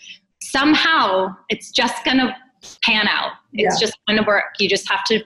[0.52, 2.36] somehow it's just gonna
[2.84, 3.32] pan out.
[3.54, 3.86] It's Yeah.
[3.88, 4.44] just gonna work.
[4.60, 5.22] You just have to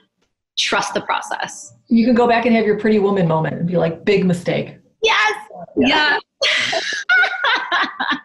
[0.58, 1.72] trust the process.
[1.90, 4.76] you can go back and have your pretty woman moment and be like, big mistake.
[5.02, 5.32] Yes.
[5.78, 6.18] Yeah.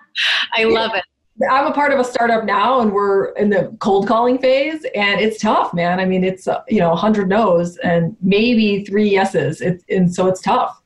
[0.54, 1.04] I love it.
[1.50, 5.22] I'm a part of a startup now and we're in the cold calling phase and
[5.22, 6.00] it's tough, man.
[6.02, 9.62] I mean, it's, uh, you know, 100 no's and maybe three yeses.
[9.62, 10.82] It, and so it's tough.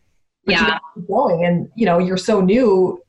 [0.46, 0.78] But Yeah.
[1.08, 3.02] going and, you know, you're so new.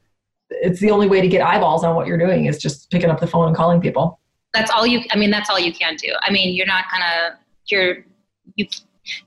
[0.50, 3.20] It's the only way to get eyeballs on what you're doing is just picking up
[3.20, 4.18] the phone and calling people.
[4.54, 6.12] That's all you I mean that's all you can do.
[6.22, 7.98] I mean, you're not gonna you're
[8.56, 8.66] you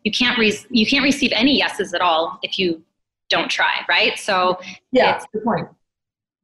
[0.03, 2.83] you can't re- you can't receive any yeses at all if you
[3.29, 4.17] don't try, right?
[4.17, 4.59] So
[4.91, 5.67] Yeah, It's- good point.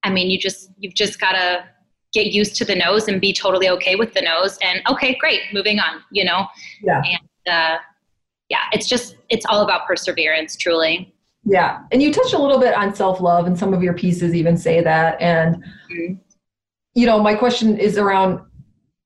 [0.04, 1.66] I mean, you just you've just got to
[2.14, 4.58] get used to the no's and be totally okay with the no's.
[4.62, 6.02] And okay, great, moving on.
[6.12, 6.48] You know,
[6.82, 7.02] Yeah.
[7.04, 7.78] and uh,
[8.50, 11.14] yeah, it's just it's all about perseverance, truly.
[11.50, 11.80] Yeah.
[11.94, 14.58] And you touched a little bit on self love, and some of your pieces even
[14.58, 15.20] say that.
[15.22, 16.20] And, Mhm.
[16.94, 18.42] you know, my question is around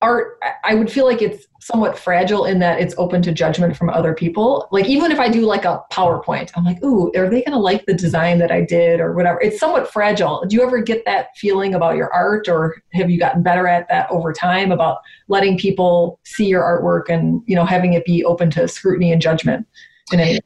[0.02, 0.40] art.
[0.64, 4.16] I- would feel like it's somewhat fragile in that it's open to judgment from other
[4.16, 4.68] people.
[4.72, 7.60] Like, even if I do like a PowerPoint, I'm like, ooh, are they going to
[7.60, 9.40] like the design that I did or whatever?
[9.40, 10.44] It's somewhat fragile.
[10.48, 13.88] Do you ever get that feeling about your art, or have you gotten better at
[13.90, 18.26] that over time about letting people see your artwork and, you know, having it be
[18.26, 19.68] open to scrutiny and judgment
[20.12, 20.40] in any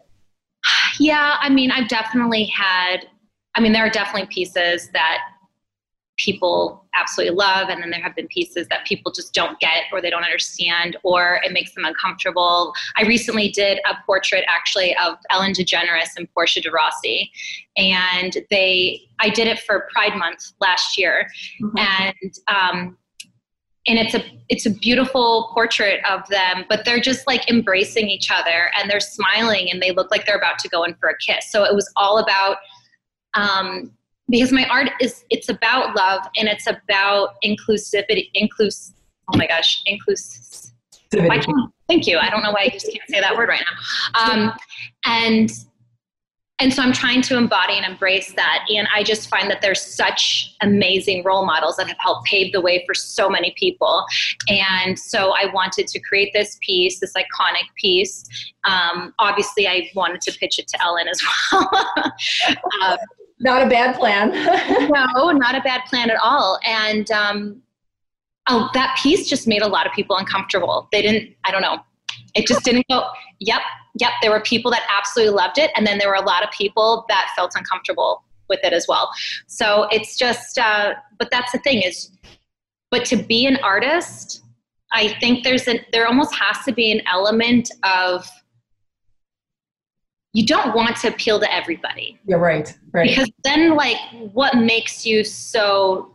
[0.99, 3.07] Yeah, I mean, I've definitely had.
[3.55, 5.19] I mean, there are definitely pieces that
[6.17, 10.01] people absolutely love, and then there have been pieces that people just don't get or
[10.01, 12.73] they don't understand or it makes them uncomfortable.
[12.97, 17.31] I recently did a portrait actually of Ellen DeGeneres and Portia de Rossi,
[17.77, 21.27] and they I did it for Pride Month last year,
[21.77, 22.97] and um,
[23.87, 28.29] and it's a it's a beautiful portrait of them but they're just like embracing each
[28.31, 31.17] other and they're smiling and they look like they're about to go in for a
[31.17, 31.51] kiss.
[31.51, 32.57] So it was all about
[33.33, 33.91] um,
[34.29, 38.93] because my art is it's about love and it's about inclusivity inclus
[39.33, 40.71] oh my gosh inclus
[41.13, 42.17] I can't, thank you.
[42.17, 44.33] I don't know why i just can't say that word right now.
[44.33, 44.53] Um,
[45.05, 45.49] and
[46.59, 48.65] and so i'm trying to embody and embrace that.
[48.73, 52.61] And i just find that there's such amazing role models that have helped pave the
[52.61, 54.05] way for so many people.
[54.47, 58.23] And so i wanted to create this piece this iconic piece.
[58.63, 61.69] Um, obviously i wanted to pitch it to ellen as well.
[62.83, 62.97] Um,
[63.39, 64.31] Not a bad plan.
[64.91, 66.59] no not a bad plan at all.
[66.65, 67.61] And um,
[68.47, 70.87] oh that piece just made a lot of people uncomfortable.
[70.91, 71.79] They didn't i don't know.
[72.33, 73.07] It just didn't go
[73.39, 73.61] yep
[73.99, 76.49] yep there were people that absolutely loved it and then there were a lot of
[76.51, 79.09] people that felt uncomfortable with it as well
[79.47, 82.11] so it's just uh, but that's the thing is
[82.91, 84.43] but to be an artist
[84.91, 88.27] i think there's a there almost has to be an element of
[90.33, 92.77] you don't want to appeal to everybody You're right.
[92.91, 93.07] Right.
[93.09, 93.95] because then like
[94.33, 96.14] what makes you so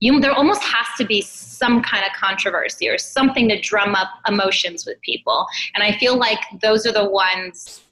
[0.00, 4.08] you there almost has to be some kind of controversy or something to drum up
[4.26, 7.82] emotions with people and i feel like those are the ones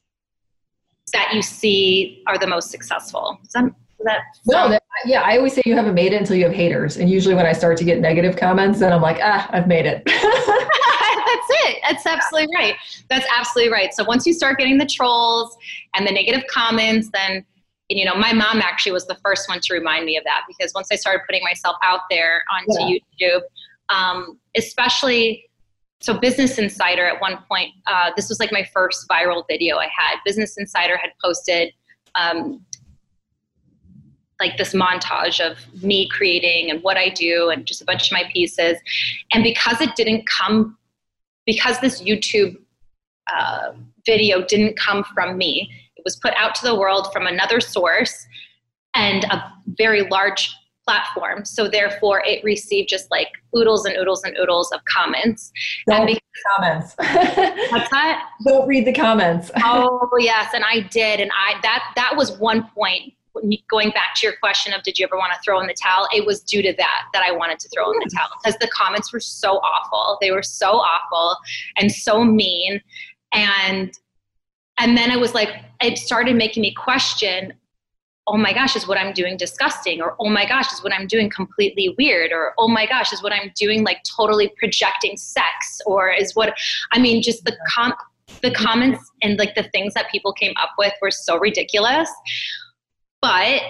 [1.13, 5.37] that you see are the most successful Does that, does that No, that, yeah, I
[5.37, 6.97] always say you haven't made it until you have haters.
[6.97, 9.87] And usually when I start to get negative comments, then I'm like, ah, I've made
[9.87, 10.03] it.
[10.07, 11.79] that's it.
[11.89, 12.75] That's absolutely right.
[13.09, 13.95] That's absolutely right.
[13.95, 15.57] So once you start getting the trolls
[15.95, 17.45] and the negative comments, then
[17.89, 20.73] you know my mom actually was the first one to remind me of that because
[20.75, 23.41] once I started putting myself out there onto YouTube,
[23.89, 25.45] um, especially
[26.01, 29.87] so Business Insider at one point, uh, this was like my first viral video I
[29.87, 30.19] had.
[30.25, 31.73] Business Insider had posted.
[32.15, 32.65] Um,
[34.41, 38.13] like this montage of me creating and what I do and just a bunch of
[38.13, 38.79] my pieces.
[39.33, 40.79] And because it didn't come,
[41.45, 42.57] because this YouTube
[43.35, 43.73] uh,
[44.07, 45.71] video didn't come from me,
[46.09, 48.27] was put out to the world from another source
[48.95, 50.51] and a very large
[50.87, 51.45] platform.
[51.45, 55.53] So therefore, it received just like oodles and oodles and oodles of comments.
[55.87, 56.95] Don't And read the comments.
[57.71, 58.31] What's that?
[58.47, 59.51] Don't read the comments.
[59.65, 63.13] oh yes, and I did, and I that that was one point.
[63.71, 66.09] Going back to your question of did you ever want to throw in the towel?
[66.13, 68.69] It was due to that that I wanted to throw in the towel because the
[68.69, 70.17] comments were so awful.
[70.23, 71.37] They were so awful
[71.77, 72.81] and so mean,
[73.33, 73.93] and
[74.79, 75.51] and then it was like
[75.81, 77.53] it started making me question
[78.29, 80.03] oh my gosh, is what I'm doing disgusting?
[80.03, 82.31] Or oh my gosh, is what I'm doing completely weird?
[82.31, 85.81] Or oh my gosh, is what I'm doing like totally projecting sex?
[85.87, 86.55] Or is what,
[86.93, 87.95] I mean, just the com-
[88.43, 92.11] the comments and like the things that people came up with were so ridiculous.
[93.23, 93.63] But,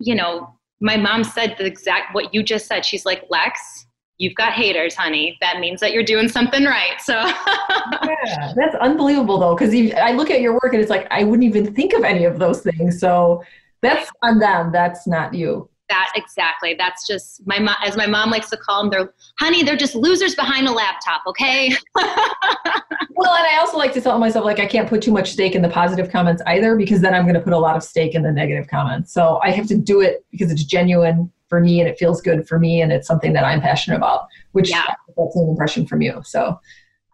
[0.00, 2.84] you know, my mom said the exact what you just said.
[2.84, 3.86] She's like, Lex,
[4.22, 5.36] you've got haters, honey.
[5.40, 7.00] That means that you're doing something right.
[7.00, 11.24] So yeah, that's unbelievable though, because I look at your work and it's like I
[11.24, 13.00] wouldn't even think of any of those things.
[13.00, 13.42] So
[13.82, 14.70] that's on them.
[14.70, 15.68] That's not you.
[15.88, 16.74] That exactly.
[16.78, 18.90] That's just my mom, as my mom likes to call them.
[18.90, 21.22] They're, honey, they're just losers behind a laptop.
[21.26, 21.72] Okay.
[21.96, 25.56] well, and I also like to tell myself like I can't put too much stake
[25.56, 28.14] in the positive comments either because then I'm going to put a lot of stake
[28.14, 29.12] in the negative comments.
[29.12, 32.48] So I have to do it because it's genuine for me and it feels good
[32.48, 34.26] for me and it's something that I'm passionate about.
[34.52, 34.86] Which yeah.
[35.18, 36.22] that's an impression from you.
[36.24, 36.58] So.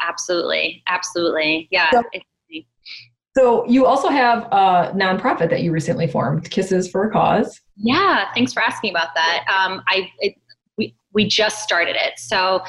[0.00, 0.80] Absolutely.
[0.86, 1.66] Absolutely.
[1.72, 1.90] Yeah.
[1.90, 2.04] So,
[3.36, 7.60] so you also have a nonprofit that you recently formed, Kisses for a Cause.
[7.74, 9.44] Yeah, thanks for asking about that.
[9.48, 10.34] Um, I it,
[10.76, 12.62] we we just started it, so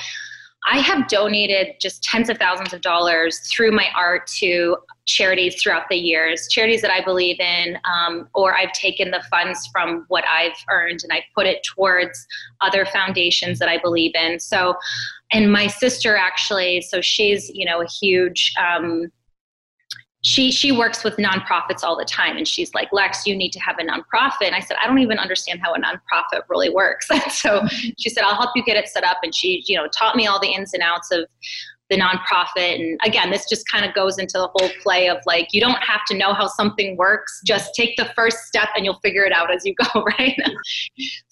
[0.68, 5.90] I have donated just tens of thousands of dollars through my art to charities throughout
[5.90, 10.24] the years, charities that I believe in, um, or I've taken the funds from what
[10.30, 12.28] I've earned and I put it towards
[12.62, 14.40] other foundations that I believe in.
[14.40, 14.76] So,
[15.32, 18.54] and my sister actually, so she's you know a huge.
[18.62, 19.12] Um,
[20.22, 23.60] she she works with nonprofits all the time and she's like lex you need to
[23.60, 24.48] have a nonprofit.
[24.48, 27.08] And i said i don't even understand how a nonprofit really works.
[27.30, 27.90] So mm-hmm.
[27.98, 29.18] she said i'll help you get it set up.
[29.24, 31.26] And she you know taught me all the ins and outs of
[31.90, 32.76] the nonprofit.
[32.76, 35.82] And again this just kind of goes into the whole play of like you don't
[35.84, 37.42] have to know how something works.
[37.46, 40.38] Just take the first step and you'll figure it out as you go right?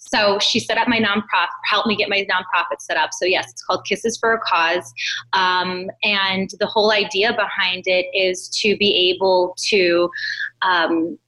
[0.09, 3.09] So she set up my nonprofit helped me get my nonprofit set up.
[3.11, 4.93] So yes it's called kisses for a cause.
[5.33, 10.09] Um, and the whole idea behind it is to be able to
[10.61, 11.19] um,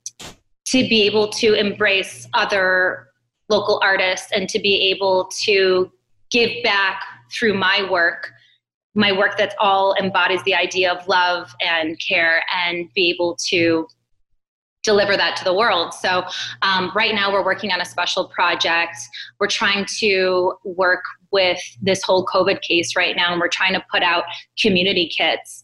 [0.65, 3.07] to be able to embrace other
[3.49, 5.91] local artists and to be able to
[6.29, 8.31] give back through my work
[8.95, 13.87] my work that's all embodies the idea of love and care and be able to
[14.83, 15.93] deliver that to the world.
[15.93, 16.23] So,
[16.61, 18.95] um, right now, we're working on a special project.
[19.39, 23.83] We're trying to work with this whole COVID case right now, and we're trying to
[23.91, 24.23] put out
[24.61, 25.63] community kits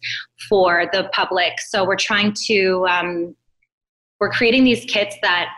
[0.50, 1.54] for the public.
[1.60, 3.36] So, we're trying to, um,
[4.20, 5.50] we're creating these kits that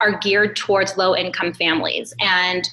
[0.00, 2.12] are geared towards low income families.
[2.20, 2.68] And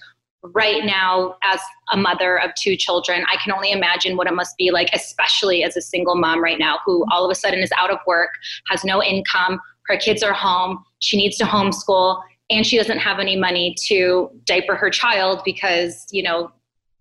[0.52, 1.60] right now as
[1.92, 5.64] a mother of two children i can only imagine what it must be like especially
[5.64, 8.30] as a single mom right now who all of a sudden is out of work
[8.68, 13.20] has no income her kids are home she needs to homeschool and she doesn't have
[13.20, 16.52] any money to diaper her child because you know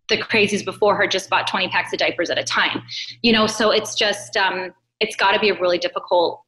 [0.08, 2.82] the crazies before her just bought 20 packs of diapers at a time.
[3.22, 6.41] You know so it's just um, it's got to be a really difficult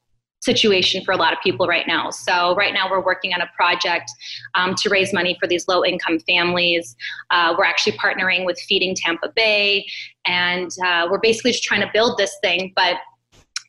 [0.45, 2.11] situation for a lot of people right now.
[2.11, 4.09] So, right now, we're working on a project
[4.53, 6.95] um, to raise money for these low income families.
[7.31, 9.85] Uh, we're actually partnering with Feeding Tampa Bay,
[10.25, 12.71] and uh, we're basically just trying to build this thing.
[12.75, 12.97] But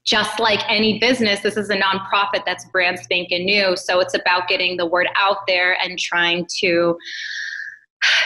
[0.05, 3.77] just like any business, this is a nonprofit that's brand spanking new.
[3.77, 6.97] So, it's about getting the word out there and trying to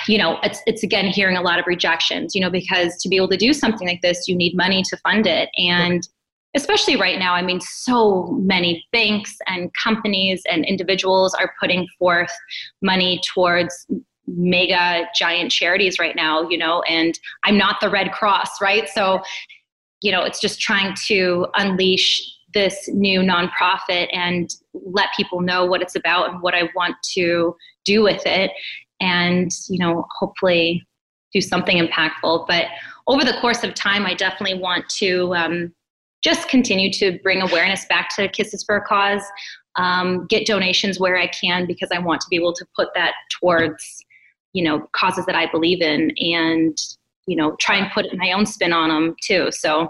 [0.07, 3.17] you know it's it's again hearing a lot of rejections you know because to be
[3.17, 6.09] able to do something like this you need money to fund it and
[6.55, 12.33] especially right now, I mean, so many banks and companies and individuals are putting forth
[12.83, 13.87] money towards
[14.27, 18.89] mega giant charities right now, you know, and I'm not the Red Cross, right?
[18.89, 19.23] So,
[20.03, 22.23] you know, it's just trying to unleash
[22.53, 27.55] this new nonprofit and let people know what it's about and what I want to
[27.85, 28.51] do with it
[29.01, 30.85] and, you know, hopefully
[31.33, 32.47] do something impactful.
[32.49, 32.67] But
[33.07, 35.73] over the course of time, I definitely want to um,
[36.23, 39.23] just continue to bring awareness back to Kisses for a Cause,
[39.77, 43.15] um, get donations where I can because I want to be able to put that
[43.41, 44.05] towards,
[44.53, 46.77] you know, causes that I believe in and,
[47.27, 49.51] you know, try and put my own spin on them too.
[49.53, 49.89] So,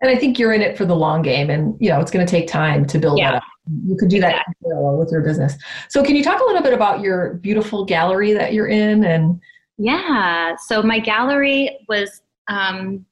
[0.00, 2.26] and I think you're in it for the long game and, you know, it's going
[2.26, 3.32] to take time to build yeah.
[3.32, 3.42] that up.
[3.86, 5.54] You could do that with your business.
[5.88, 9.40] So can you talk a little bit about your beautiful gallery that you're in and
[9.78, 10.56] yeah.
[10.66, 13.04] So my gallery was um,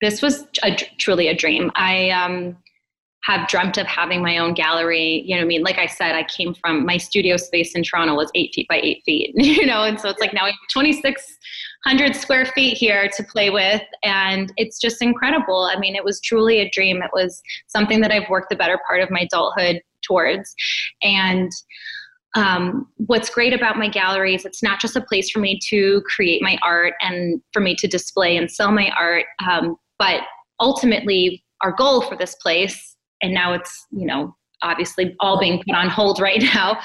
[0.00, 1.70] this was a, truly a dream.
[1.74, 2.56] I um,
[3.22, 5.22] have dreamt of having my own gallery.
[5.26, 8.14] You know, I mean, like I said, I came from my studio space in Toronto
[8.14, 9.34] was eight feet by eight feet.
[9.58, 13.50] You know, and so it's like now I have 2,600 square feet here to play
[13.50, 15.68] with, and it's just incredible.
[15.74, 17.02] I mean, it was truly a dream.
[17.02, 20.54] It was something that I've worked the better part of my adulthood towards,
[21.02, 21.50] and
[22.34, 26.02] um, what's great about my gallery is it's not just a place for me to
[26.02, 30.22] create my art and for me to display and sell my art, um, but
[30.60, 35.74] ultimately, our goal for this place, and now it's, you know, obviously all being put
[35.74, 36.78] on hold right now.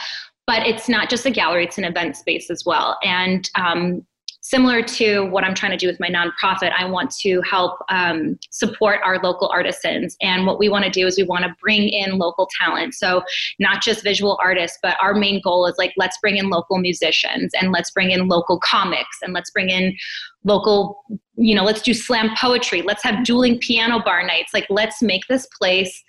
[0.45, 2.97] But it's not just a gallery, it's an event space as well.
[3.01, 4.05] And um,
[4.43, 8.37] similar to what I'm trying to do with my nonprofit, I want to help um,
[8.51, 10.17] support our local artisans.
[10.21, 12.93] And what we want to do is we want to bring in local talent.
[12.93, 13.23] So,
[13.57, 17.53] not just visual artists, but our main goal is like, let's bring in local musicians
[17.59, 19.95] and let's bring in local comics and let's bring in
[20.43, 21.03] local,
[21.43, 22.81] you know, let's do slam poetry.
[22.81, 24.53] Let's have dueling piano bar nights.
[24.53, 26.01] Like, let's make this place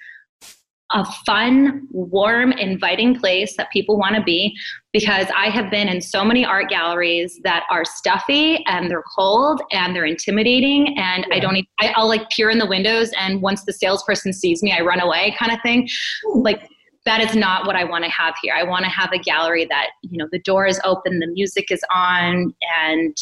[0.93, 4.57] a fun, warm, inviting place that people want to be
[4.93, 9.61] because I have been in so many art galleries that are stuffy and they're cold
[9.73, 11.37] and they're intimidating and yeah.
[11.37, 14.63] I don't even, I, I'll like peer in the windows and once the salesperson sees
[14.63, 15.89] me, I run away kind of thing.
[16.33, 16.69] Like
[17.07, 18.55] that is not what I want to have here.
[18.55, 21.73] I want to have a gallery that, you know, the door is open, the music
[21.73, 23.17] is on and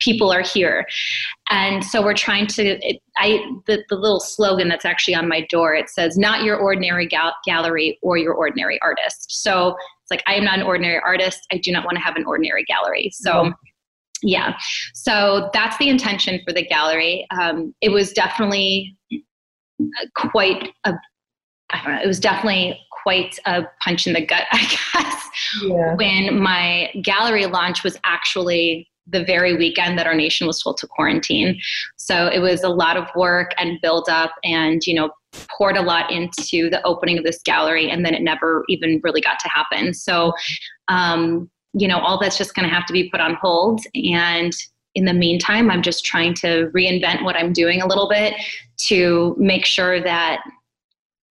[0.00, 0.86] people are here.
[1.50, 5.46] And so we're trying to it, i the, the little slogan that's actually on my
[5.50, 9.26] door it says not your ordinary gal- gallery or your ordinary artist.
[9.42, 11.46] So it's like i am not an ordinary artist.
[11.52, 13.10] I do not want to have an ordinary gallery.
[13.12, 13.52] So
[14.22, 14.56] yeah.
[14.94, 17.26] So that's the intention for the gallery.
[17.40, 18.96] Um, it was definitely
[20.14, 20.94] quite a
[21.72, 25.28] I don't know, it was definitely quite a punch in the gut, I guess,
[25.62, 25.94] yeah.
[25.94, 30.86] when my gallery launch was actually the very weekend that our nation was told to
[30.86, 31.60] quarantine.
[31.96, 35.10] So it was a lot of work and build up and, you know,
[35.56, 39.20] poured a lot into the opening of this gallery and then it never even really
[39.20, 39.94] got to happen.
[39.94, 40.32] So,
[40.88, 43.80] um, you know, all that's just going to have to be put on hold.
[43.94, 44.52] And
[44.94, 48.34] in the meantime, I'm just trying to reinvent what I'm doing a little bit
[48.88, 50.40] to make sure that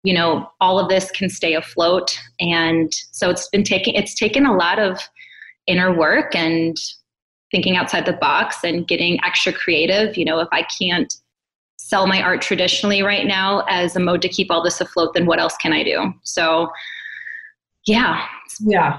[0.04, 4.48] you know all of this can stay afloat and so it's been taking it's taken
[4.48, 5.00] a lot of
[5.68, 6.76] inner work and
[7.52, 10.18] thinking outside the box and getting extra creative.
[10.18, 11.14] You know, if I can't
[11.78, 15.26] sell my art traditionally right now as a mode to keep all this afloat, then
[15.26, 16.14] what else can I do?
[16.24, 16.72] So,
[17.86, 18.26] yeah.
[18.62, 18.98] Yeah.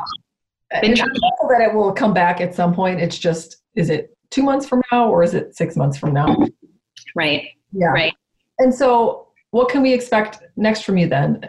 [0.81, 3.01] Been that it will come back at some point.
[3.01, 6.37] It's just, is it two months from now or is it six months from now?
[7.15, 7.49] Right.
[7.73, 7.89] Yeah.
[7.89, 8.15] Right.
[8.59, 11.47] And so, what can we expect next from you then?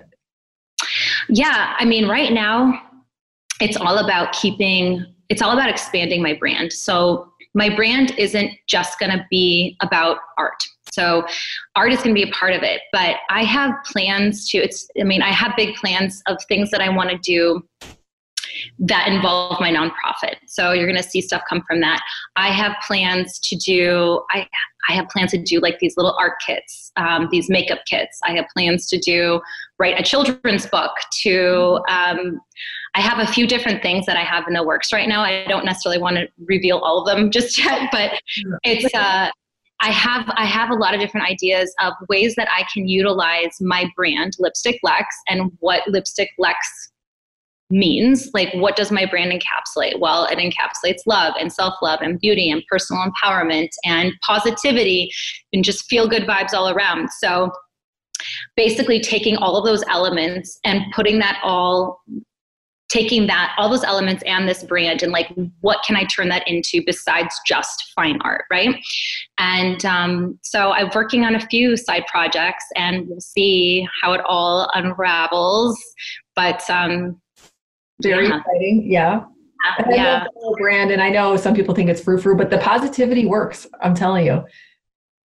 [1.30, 1.76] Yeah.
[1.78, 2.82] I mean, right now,
[3.62, 6.72] it's all about keeping it's all about expanding my brand.
[6.72, 10.64] So my brand isn't just going to be about art.
[10.92, 11.26] So
[11.76, 14.88] art is going to be a part of it, but I have plans to it's
[15.02, 17.64] I mean I have big plans of things that I want to do
[18.78, 20.36] that involve my nonprofit.
[20.46, 22.00] So you're going to see stuff come from that.
[22.36, 24.48] I have plans to do I
[24.88, 28.20] I have plans to do like these little art kits, um, these makeup kits.
[28.24, 29.42] I have plans to do
[29.80, 30.92] write a children's book
[31.24, 32.40] to um,
[32.96, 35.22] I have a few different things that I have in the works right now.
[35.22, 38.20] I don't necessarily want to reveal all of them just yet, but
[38.64, 39.30] it's uh,
[39.80, 43.58] I have I have a lot of different ideas of ways that I can utilize
[43.60, 46.58] my brand, Lipstick Lex, and what Lipstick Lex
[47.70, 48.30] means.
[48.34, 50.00] Like, what does my brand encapsulate?
[50.00, 55.12] Well, it encapsulates love and self love and beauty and personal empowerment and positivity
[55.52, 57.10] and just feel good vibes all around.
[57.20, 57.52] So,
[58.56, 62.02] basically, taking all of those elements and putting that all
[62.94, 65.28] taking that all those elements and this brand and like
[65.62, 68.76] what can i turn that into besides just fine art right?
[69.39, 74.22] And um, so i'm working on a few side projects and we'll see how it
[74.28, 75.82] all unravels
[76.36, 77.20] but um,
[78.02, 78.38] very yeah.
[78.38, 79.24] exciting yeah.
[79.80, 80.26] And yeah.
[80.60, 83.96] brand and i know some people think it's frou frou but the positivity works i'm
[83.96, 84.44] telling you.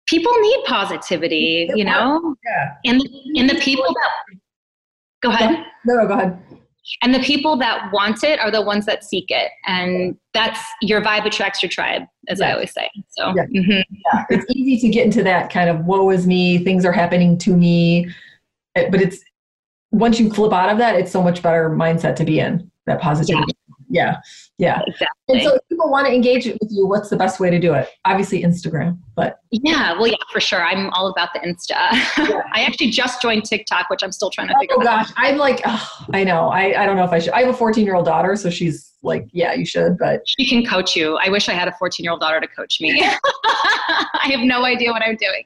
[0.07, 2.35] People need positivity you know?
[2.45, 2.91] yeah.
[2.91, 3.01] And
[3.37, 4.37] and the people that
[5.23, 5.65] go ahead.
[5.85, 6.39] No no go ahead
[7.01, 11.01] and the people that want it are the ones that seek it and that's your
[11.01, 13.45] vibe attracts your tribe as i always say so yeah.
[13.45, 13.93] Mm-hmm.
[14.05, 14.25] yeah.
[14.29, 17.55] it's easy to get into that kind of woe is me things are happening to
[17.55, 18.09] me
[18.75, 19.23] but it's
[19.91, 23.01] once you flip out of that it's so much better mindset to be in that
[23.01, 23.54] positivity
[23.89, 24.17] yeah
[24.57, 24.81] yeah.
[24.87, 25.07] Exactly.
[25.29, 27.73] and so if people want to engage with you what's the best way to do
[27.73, 32.41] it obviously instagram but yeah well yeah for sure i'm all about the insta yeah.
[32.53, 35.13] i actually just joined tiktok which i'm still trying to oh, figure oh, out gosh
[35.17, 37.57] i'm like oh, i know I, I don't know if i should i have a
[37.57, 41.17] 14 year old daughter so she's like, yeah, you should, but she can coach you.
[41.17, 43.01] I wish I had a 14 year old daughter to coach me.
[43.03, 45.43] I have no idea what I'm doing.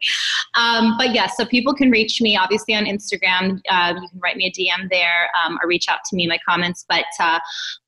[0.55, 3.59] Um, but yes, yeah, so people can reach me obviously on Instagram.
[3.69, 6.29] Uh, you can write me a DM there um, or reach out to me in
[6.29, 6.85] my comments.
[6.87, 7.39] But uh,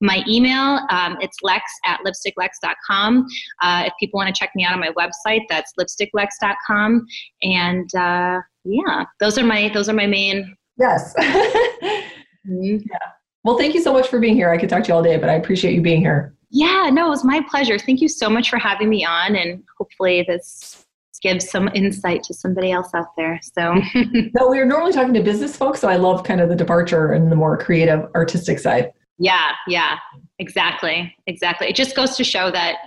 [0.02, 3.26] my email, um, it's lex at lipsticklex.com.
[3.62, 7.06] Uh, if people want to check me out on my website, that's lipsticklex.com.
[7.42, 10.56] And uh, yeah, those are my those are my main.
[10.78, 11.14] Yes.
[11.20, 12.78] mm-hmm.
[12.90, 12.98] Yeah.
[13.44, 14.50] Well, thank you so much for being here.
[14.50, 16.36] I could talk to you all day, but I appreciate you being here.
[16.52, 17.80] Yeah, no, it was my pleasure.
[17.80, 20.86] Thank you so much for having me on, and hopefully this
[21.22, 23.39] gives some insight to somebody else out there.
[23.42, 26.56] So, no, we are normally talking to business folks, so I love kind of the
[26.56, 28.92] departure and the more creative, artistic side.
[29.18, 29.98] Yeah, yeah,
[30.39, 31.68] exactly, exactly.
[31.68, 32.78] It just goes to show that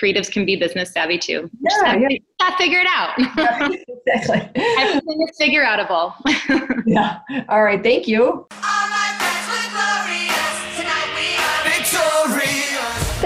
[0.00, 1.50] creatives can be business savvy too.
[1.60, 2.18] Yeah, yeah.
[2.40, 3.14] Not figure it out.
[4.06, 4.62] exactly.
[4.78, 6.12] Everything is figure outable.
[6.86, 7.20] yeah.
[7.48, 7.82] All right.
[7.82, 8.46] Thank you.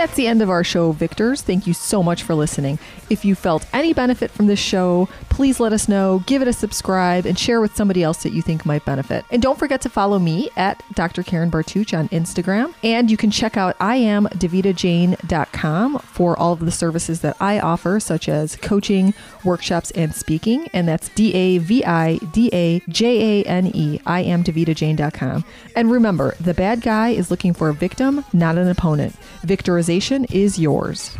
[0.02, 1.42] That's the end of our show, Victors.
[1.42, 2.80] Thank you so much for listening.
[3.08, 6.52] If you felt any benefit from this show, please let us know, give it a
[6.52, 9.24] subscribe, and share with somebody else that you think might benefit.
[9.30, 11.22] And don't forget to follow me at Dr.
[11.22, 12.74] Karen Bartuch on Instagram.
[12.82, 18.28] And you can check out iamdavidajane.com for all of the services that I offer, such
[18.28, 20.66] as coaching, workshops, and speaking.
[20.72, 25.44] And that's D A V I D A J A N E, iamdavidajane.com.
[25.76, 29.14] And remember, the bad guy is looking for a victim, not an opponent.
[29.42, 31.16] Victorization is yours.